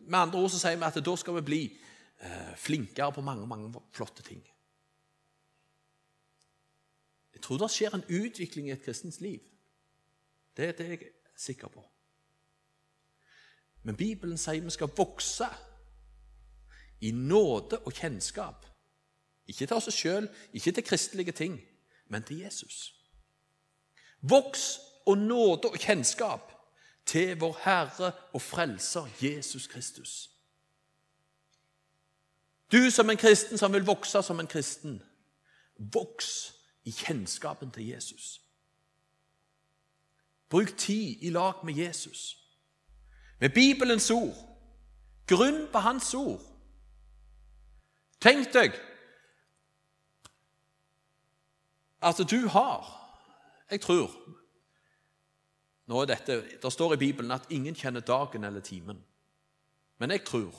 Med 0.00 0.18
andre 0.18 0.38
ord 0.38 0.50
så 0.50 0.58
sier 0.58 0.76
vi 0.76 0.84
at 0.84 1.04
da 1.06 1.12
skal 1.16 1.36
vi 1.36 1.40
bli 1.46 1.64
flinkere 2.56 3.12
på 3.12 3.24
mange, 3.24 3.46
mange 3.46 3.80
flotte 3.92 4.22
ting. 4.22 4.42
Jeg 7.34 7.42
tror 7.42 7.58
det 7.58 7.70
skjer 7.72 7.94
en 7.96 8.04
utvikling 8.04 8.68
i 8.68 8.74
et 8.74 8.82
kristens 8.84 9.20
liv. 9.20 9.40
Det, 10.56 10.68
er 10.68 10.72
det 10.72 10.88
jeg 10.88 11.02
er 11.02 11.14
sikker 11.36 11.68
på. 11.68 11.84
Men 13.82 13.96
Bibelen 13.96 14.38
sier 14.38 14.60
vi 14.60 14.70
skal 14.74 14.92
vokse 14.96 15.48
i 17.00 17.10
nåde 17.16 17.78
og 17.78 17.92
kjennskap. 17.96 18.66
Ikke 19.48 19.66
til 19.66 19.76
oss 19.76 19.88
sjøl, 19.94 20.28
ikke 20.52 20.72
til 20.72 20.84
kristelige 20.84 21.32
ting, 21.32 21.56
men 22.06 22.22
til 22.22 22.44
Jesus. 22.44 22.94
Voks 24.20 24.78
og 25.06 25.18
nåde 25.18 25.72
og 25.72 25.78
kjennskap 25.80 26.52
til 27.06 27.38
vår 27.40 27.56
Herre 27.64 28.12
og 28.32 28.42
Frelser 28.42 29.08
Jesus 29.22 29.66
Kristus. 29.66 30.29
Du 32.72 32.90
som 32.90 33.10
en 33.10 33.16
kristen 33.16 33.58
som 33.58 33.72
vil 33.72 33.86
vokse 33.86 34.22
som 34.22 34.40
en 34.40 34.46
kristen, 34.46 35.02
voks 35.76 36.54
i 36.84 36.92
kjennskapen 36.92 37.70
til 37.70 37.86
Jesus. 37.86 38.40
Bruk 40.48 40.76
tid 40.76 41.16
i 41.20 41.30
lag 41.30 41.64
med 41.64 41.74
Jesus, 41.74 42.36
med 43.40 43.50
Bibelens 43.50 44.10
ord. 44.10 44.46
Grunn 45.26 45.68
på 45.72 45.78
Hans 45.78 46.14
ord. 46.14 46.40
Tenk 48.20 48.52
deg 48.52 48.74
at 52.02 52.18
du 52.30 52.48
har 52.48 52.96
Jeg 53.70 53.80
tror 53.80 54.10
nå 55.86 56.00
er 56.02 56.06
dette, 56.06 56.58
Det 56.62 56.72
står 56.72 56.94
i 56.94 56.96
Bibelen 56.96 57.30
at 57.30 57.46
ingen 57.50 57.74
kjenner 57.74 58.00
dagen 58.00 58.44
eller 58.44 58.60
timen. 58.60 59.04
Men 59.98 60.10
jeg 60.10 60.24
tror 60.24 60.54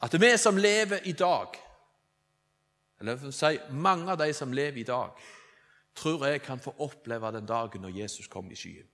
at 0.00 0.20
vi 0.20 0.36
som 0.38 0.56
lever 0.56 0.98
i 1.04 1.12
dag, 1.12 1.56
eller 3.00 3.28
å 3.28 3.32
si 3.34 3.58
mange 3.70 4.10
av 4.12 4.18
de 4.18 4.32
som 4.34 4.52
lever 4.52 4.80
i 4.80 4.86
dag, 4.86 5.14
tror 5.98 6.26
jeg 6.26 6.42
kan 6.42 6.60
få 6.62 6.74
oppleve 6.78 7.32
den 7.34 7.46
dagen 7.46 7.82
når 7.82 7.96
Jesus 7.96 8.26
kommer 8.30 8.52
i 8.52 8.58
skyen. 8.58 8.86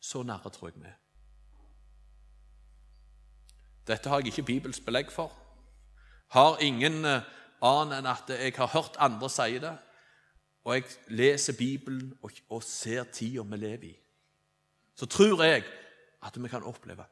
Så 0.00 0.22
nære 0.22 0.50
tror 0.50 0.70
jeg 0.70 0.78
vi 0.82 0.86
er. 0.86 0.98
Dette 3.86 4.08
har 4.08 4.20
jeg 4.20 4.32
ikke 4.32 4.46
Bibels 4.52 4.80
belegg 4.80 5.10
for. 5.12 5.32
Har 6.32 6.62
ingen 6.62 7.04
eh, 7.04 7.26
annen 7.64 7.98
enn 7.98 8.08
at 8.08 8.30
jeg 8.30 8.54
har 8.56 8.72
hørt 8.72 8.96
andre 9.02 9.28
si 9.30 9.58
det, 9.60 9.74
og 10.64 10.74
jeg 10.74 10.84
leser 11.12 11.56
Bibelen 11.58 12.14
og, 12.22 12.32
og 12.48 12.62
ser 12.64 13.04
tida 13.12 13.44
vi 13.44 13.58
lever 13.60 13.88
i, 13.90 13.94
så 14.96 15.06
tror 15.10 15.42
jeg 15.44 15.64
at 16.24 16.38
vi 16.40 16.48
kan 16.48 16.64
oppleve 16.64 17.04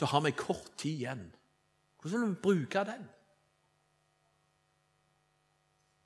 Da 0.00 0.06
har 0.06 0.20
vi 0.20 0.30
kort 0.30 0.72
tid 0.76 0.90
igjen. 1.00 1.34
Hvordan 2.06 2.20
vil 2.20 2.30
vi 2.30 2.40
bruke 2.42 2.78
den? 2.78 3.08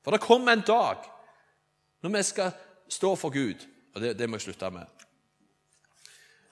For 0.02 0.10
det 0.10 0.20
kommer 0.20 0.52
en 0.52 0.60
dag 0.66 0.96
når 2.00 2.10
vi 2.10 2.22
skal 2.22 2.52
stå 2.88 3.16
for 3.16 3.30
Gud, 3.30 3.66
og 3.94 4.00
det, 4.00 4.18
det 4.18 4.28
må 4.28 4.36
jeg 4.36 4.40
slutte 4.40 4.70
med. 4.70 4.86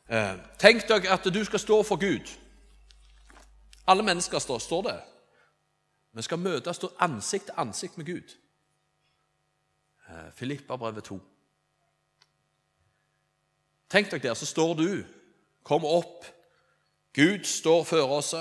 Eh, 0.08 0.34
tenk 0.58 0.84
deg 0.88 1.08
at 1.08 1.24
du 1.24 1.44
skal 1.44 1.58
stå 1.58 1.82
for 1.82 1.96
Gud. 1.96 2.28
Alle 3.87 4.02
mennesker 4.02 4.38
står, 4.38 4.58
står 4.58 4.82
det. 4.82 5.00
Vi 6.12 6.22
skal 6.22 6.38
møtes 6.38 6.84
ansikt 7.00 7.48
til 7.48 7.54
ansikt 7.56 7.96
med 7.96 8.06
Gud. 8.06 8.37
Eh, 10.08 10.32
Filippa-brevet 10.32 11.04
2. 11.04 11.20
Tenk 13.88 14.11
deg 14.11 14.22
der, 14.22 14.34
så 14.34 14.46
står 14.46 14.74
du, 14.74 15.04
kommer 15.62 15.88
opp. 15.88 16.24
Gud 17.16 17.44
står 17.44 17.84
før 17.84 18.18
oss. 18.20 18.34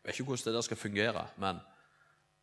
Jeg 0.00 0.08
vet 0.08 0.20
ikke 0.20 0.28
hvordan 0.28 0.44
det 0.44 0.54
der 0.54 0.60
skal 0.60 0.76
fungere, 0.76 1.26
men 1.36 1.58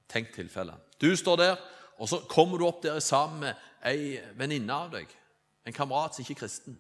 tenk 0.10 0.34
tilfellet. 0.36 0.76
Du 1.02 1.16
står 1.16 1.36
der, 1.36 1.56
og 1.98 2.10
så 2.10 2.20
kommer 2.30 2.58
du 2.58 2.68
opp 2.68 2.84
der 2.84 3.00
sammen 3.00 3.40
med 3.40 3.56
ei 3.86 4.20
venninne 4.38 4.74
av 4.74 4.92
deg, 4.94 5.10
en 5.66 5.74
kamerat 5.74 6.16
som 6.16 6.22
ikke 6.22 6.38
er 6.38 6.44
kristen. 6.44 6.78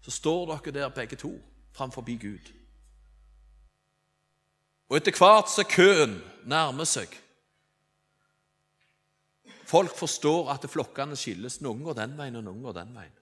Så 0.00 0.10
står 0.10 0.46
dere 0.46 0.74
der 0.74 0.94
begge 0.94 1.16
to 1.16 1.34
framfor 1.76 2.02
Gud. 2.02 2.52
Og 4.88 4.96
etter 4.96 5.12
hvert 5.12 5.50
så 5.52 5.66
køen 5.68 6.16
nærmer 6.48 6.88
seg. 6.88 7.12
Folk 9.68 9.92
forstår 9.96 10.48
at 10.54 10.64
flokkene 10.70 11.16
skilles. 11.16 11.60
Noen 11.60 11.82
går 11.84 11.98
den 11.98 12.16
veien, 12.16 12.38
og 12.40 12.44
noen 12.46 12.62
går 12.64 12.78
den 12.78 12.94
veien. 12.96 13.12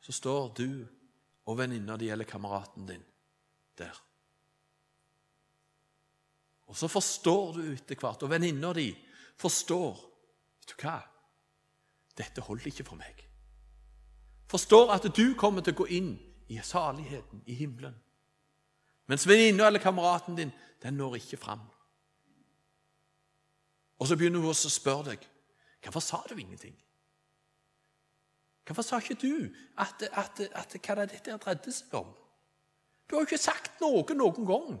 Så 0.00 0.16
står 0.16 0.54
du 0.56 0.70
og 1.44 1.58
venninna 1.58 1.98
di 2.00 2.08
eller 2.08 2.24
kameraten 2.24 2.88
din 2.88 3.04
der. 3.78 4.00
Og 6.68 6.76
så 6.76 6.88
forstår 6.88 7.52
du 7.56 7.62
etter 7.72 7.96
hvert, 7.96 8.22
og 8.22 8.30
venninna 8.30 8.72
di 8.76 8.90
forstår 9.40 10.04
Vet 10.58 10.74
du 10.74 10.82
hva? 10.84 10.98
Dette 12.18 12.42
holder 12.44 12.66
ikke 12.68 12.84
for 12.84 12.98
meg. 13.00 13.22
Forstår 14.50 14.90
at 14.92 15.06
du 15.16 15.32
kommer 15.38 15.64
til 15.64 15.72
å 15.72 15.78
gå 15.78 15.86
inn 15.96 16.10
i 16.52 16.58
saligheten, 16.60 17.40
i 17.46 17.54
himmelen. 17.56 17.94
Mens 19.08 19.24
venninna 19.28 19.70
eller 19.70 19.80
kameraten 19.80 20.36
din, 20.36 20.52
den 20.82 20.98
når 21.00 21.16
ikke 21.22 21.40
fram. 21.40 21.62
Og 23.98 24.08
så 24.08 24.16
begynner 24.16 24.42
hun 24.42 24.52
også 24.52 24.68
å 24.68 24.76
spørre 24.76 25.14
deg 25.14 25.26
hvorfor 25.82 26.02
sa 26.04 26.18
du 26.28 26.34
ingenting. 26.36 26.74
Hvorfor 28.66 28.84
sa 28.84 28.98
ikke 29.00 29.16
du 29.22 29.48
at, 29.80 30.02
at, 30.12 30.40
at, 30.52 30.74
hva 30.84 30.96
det 30.98 31.06
dette 31.14 31.36
dreide 31.40 31.72
seg 31.72 31.94
om? 31.96 32.10
Du 33.08 33.16
har 33.16 33.22
jo 33.22 33.26
ikke 33.26 33.40
sagt 33.40 33.80
noe 33.80 34.16
noen 34.16 34.46
gang. 34.46 34.78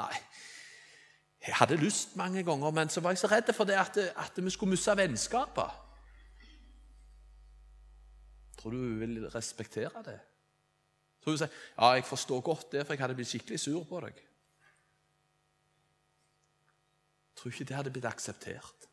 Nei. 0.00 0.14
Jeg 1.46 1.54
hadde 1.58 1.76
lyst 1.76 2.16
mange 2.16 2.42
ganger, 2.42 2.70
men 2.70 2.88
så 2.88 3.02
var 3.04 3.12
jeg 3.12 3.20
så 3.20 3.28
redd 3.28 3.52
for 3.52 3.68
det 3.68 3.76
at, 3.76 3.98
at 4.16 4.44
vi 4.44 4.50
skulle 4.50 4.72
miste 4.72 4.96
vennskapet. 4.96 5.80
Tror 8.56 8.70
du 8.70 8.76
hun 8.76 9.00
vil 9.00 9.26
respektere 9.34 10.02
det? 10.06 10.16
Tror 11.20 11.34
hun 11.36 11.42
sier 11.42 11.52
ja, 11.52 11.90
jeg 11.98 12.06
forstår 12.08 12.40
godt 12.40 12.72
det, 12.72 12.86
for 12.86 12.96
jeg 12.96 13.04
hadde 13.04 13.18
blitt 13.18 13.28
skikkelig 13.28 13.60
sur 13.60 13.84
på 13.84 14.00
deg. 14.06 14.22
Tror 17.36 17.52
ikke 17.52 17.68
det 17.68 17.76
hadde 17.76 17.92
blitt 17.92 18.08
akseptert. 18.08 18.88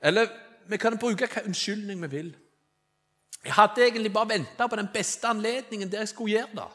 Eller 0.00 0.32
vi 0.68 0.76
kan 0.80 0.96
bruke 0.98 1.26
hvilken 1.26 1.52
unnskyldning 1.52 2.02
vi 2.02 2.10
vil. 2.16 2.32
Jeg 3.44 3.54
hadde 3.54 3.84
egentlig 3.84 4.12
bare 4.12 4.28
venta 4.28 4.66
på 4.66 4.76
den 4.76 4.88
beste 4.92 5.28
anledningen 5.28 5.92
der 5.92 5.98
jeg 5.98 6.08
skulle 6.08 6.32
gjøre 6.32 6.56
det. 6.56 6.70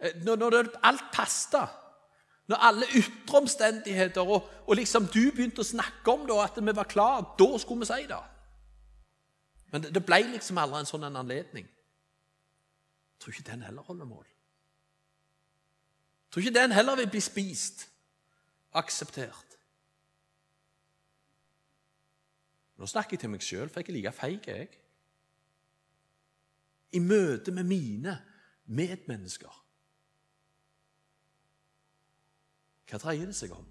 Eh, 0.00 0.22
når, 0.24 0.36
når 0.36 0.72
alt 0.82 1.04
passet. 1.12 1.76
Når 2.50 2.56
alle 2.66 2.86
ytre 2.98 3.38
omstendigheter 3.38 4.20
og, 4.20 4.48
og, 4.66 4.74
liksom 4.74 5.06
du 5.06 5.30
begynte 5.30 5.62
å 5.62 5.66
snakke 5.68 6.10
om 6.10 6.24
det, 6.26 6.34
og 6.34 6.42
at 6.42 6.56
vi 6.58 6.74
var 6.74 6.88
klare, 6.90 7.28
da 7.38 7.58
skulle 7.62 7.84
vi 7.84 7.90
si 7.92 8.08
det. 8.10 8.22
Men 9.70 9.84
det, 9.84 9.92
det 9.94 10.02
ble 10.02 10.18
liksom 10.32 10.58
aldri 10.58 10.80
en 10.82 10.90
sånn 10.90 11.06
en 11.06 11.20
anledning. 11.20 11.68
Jeg 11.70 13.22
tror 13.22 13.36
ikke 13.36 13.50
den 13.52 13.62
heller 13.68 13.86
holder 13.86 14.08
mål. 14.08 14.26
Jeg 16.24 16.34
tror 16.34 16.42
ikke 16.42 16.58
den 16.58 16.74
heller 16.74 16.98
vil 16.98 17.12
bli 17.12 17.22
spist, 17.22 17.86
akseptert. 18.74 19.56
Nå 22.80 22.88
snakker 22.88 23.14
jeg 23.14 23.22
til 23.22 23.30
meg 23.30 23.44
sjøl, 23.44 23.68
for 23.68 23.82
jeg 23.82 23.92
er 23.92 23.98
like 23.98 24.16
feig, 24.16 24.46
jeg. 24.48 24.70
I 26.92 26.98
møte 26.98 27.52
med 27.52 27.64
mine 27.64 28.16
medmennesker. 28.66 29.56
Hva 32.90 32.98
dreier 32.98 33.30
det 33.30 33.36
seg 33.38 33.52
om? 33.54 33.66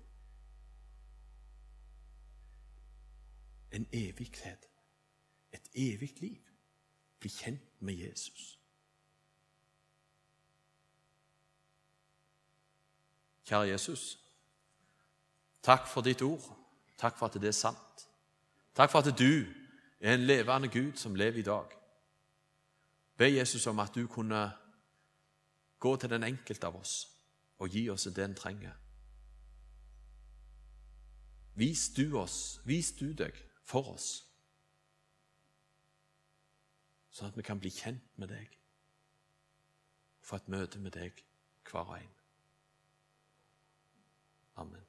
En 3.76 3.88
evighet. 3.94 4.70
Et 5.52 5.70
evig 5.76 6.14
liv. 6.22 6.40
Bli 7.20 7.30
kjent 7.30 7.82
med 7.84 8.00
Jesus. 8.00 8.56
Kjære 13.50 13.74
Jesus. 13.74 14.20
Takk 15.64 15.88
for 15.88 16.06
ditt 16.06 16.22
ord. 16.22 16.46
Takk 16.98 17.18
for 17.18 17.28
at 17.28 17.36
det 17.42 17.52
er 17.52 17.58
sant. 17.58 18.06
Takk 18.76 18.92
for 18.92 19.04
at 19.04 19.20
du 19.20 19.44
er 20.00 20.14
en 20.14 20.24
levende 20.24 20.70
Gud 20.72 20.96
som 20.96 21.16
lever 21.16 21.40
i 21.40 21.48
dag. 21.48 21.79
Be 23.20 23.28
Jesus 23.36 23.68
om 23.68 23.80
at 23.80 23.96
du 23.96 24.08
kunne 24.08 24.52
gå 25.80 25.96
til 25.96 26.10
den 26.10 26.24
enkelte 26.24 26.68
av 26.68 26.78
oss 26.80 26.94
og 27.60 27.70
gi 27.70 27.90
oss 27.92 28.08
det 28.16 28.24
en 28.24 28.36
trenger. 28.36 28.76
Vis 31.60 31.90
du 31.98 32.16
oss, 32.18 32.62
vis 32.64 32.94
du 32.96 33.12
deg 33.12 33.36
for 33.68 33.92
oss, 33.92 34.08
sånn 37.12 37.34
at 37.34 37.38
vi 37.38 37.44
kan 37.44 37.60
bli 37.60 37.72
kjent 37.74 38.06
med 38.16 38.32
deg 38.32 38.56
og 40.22 40.30
få 40.30 40.40
et 40.40 40.52
møte 40.56 40.80
med 40.80 40.96
deg 40.96 41.20
hver 41.68 41.84
og 41.84 41.98
en. 42.00 42.16
Amen. 44.64 44.89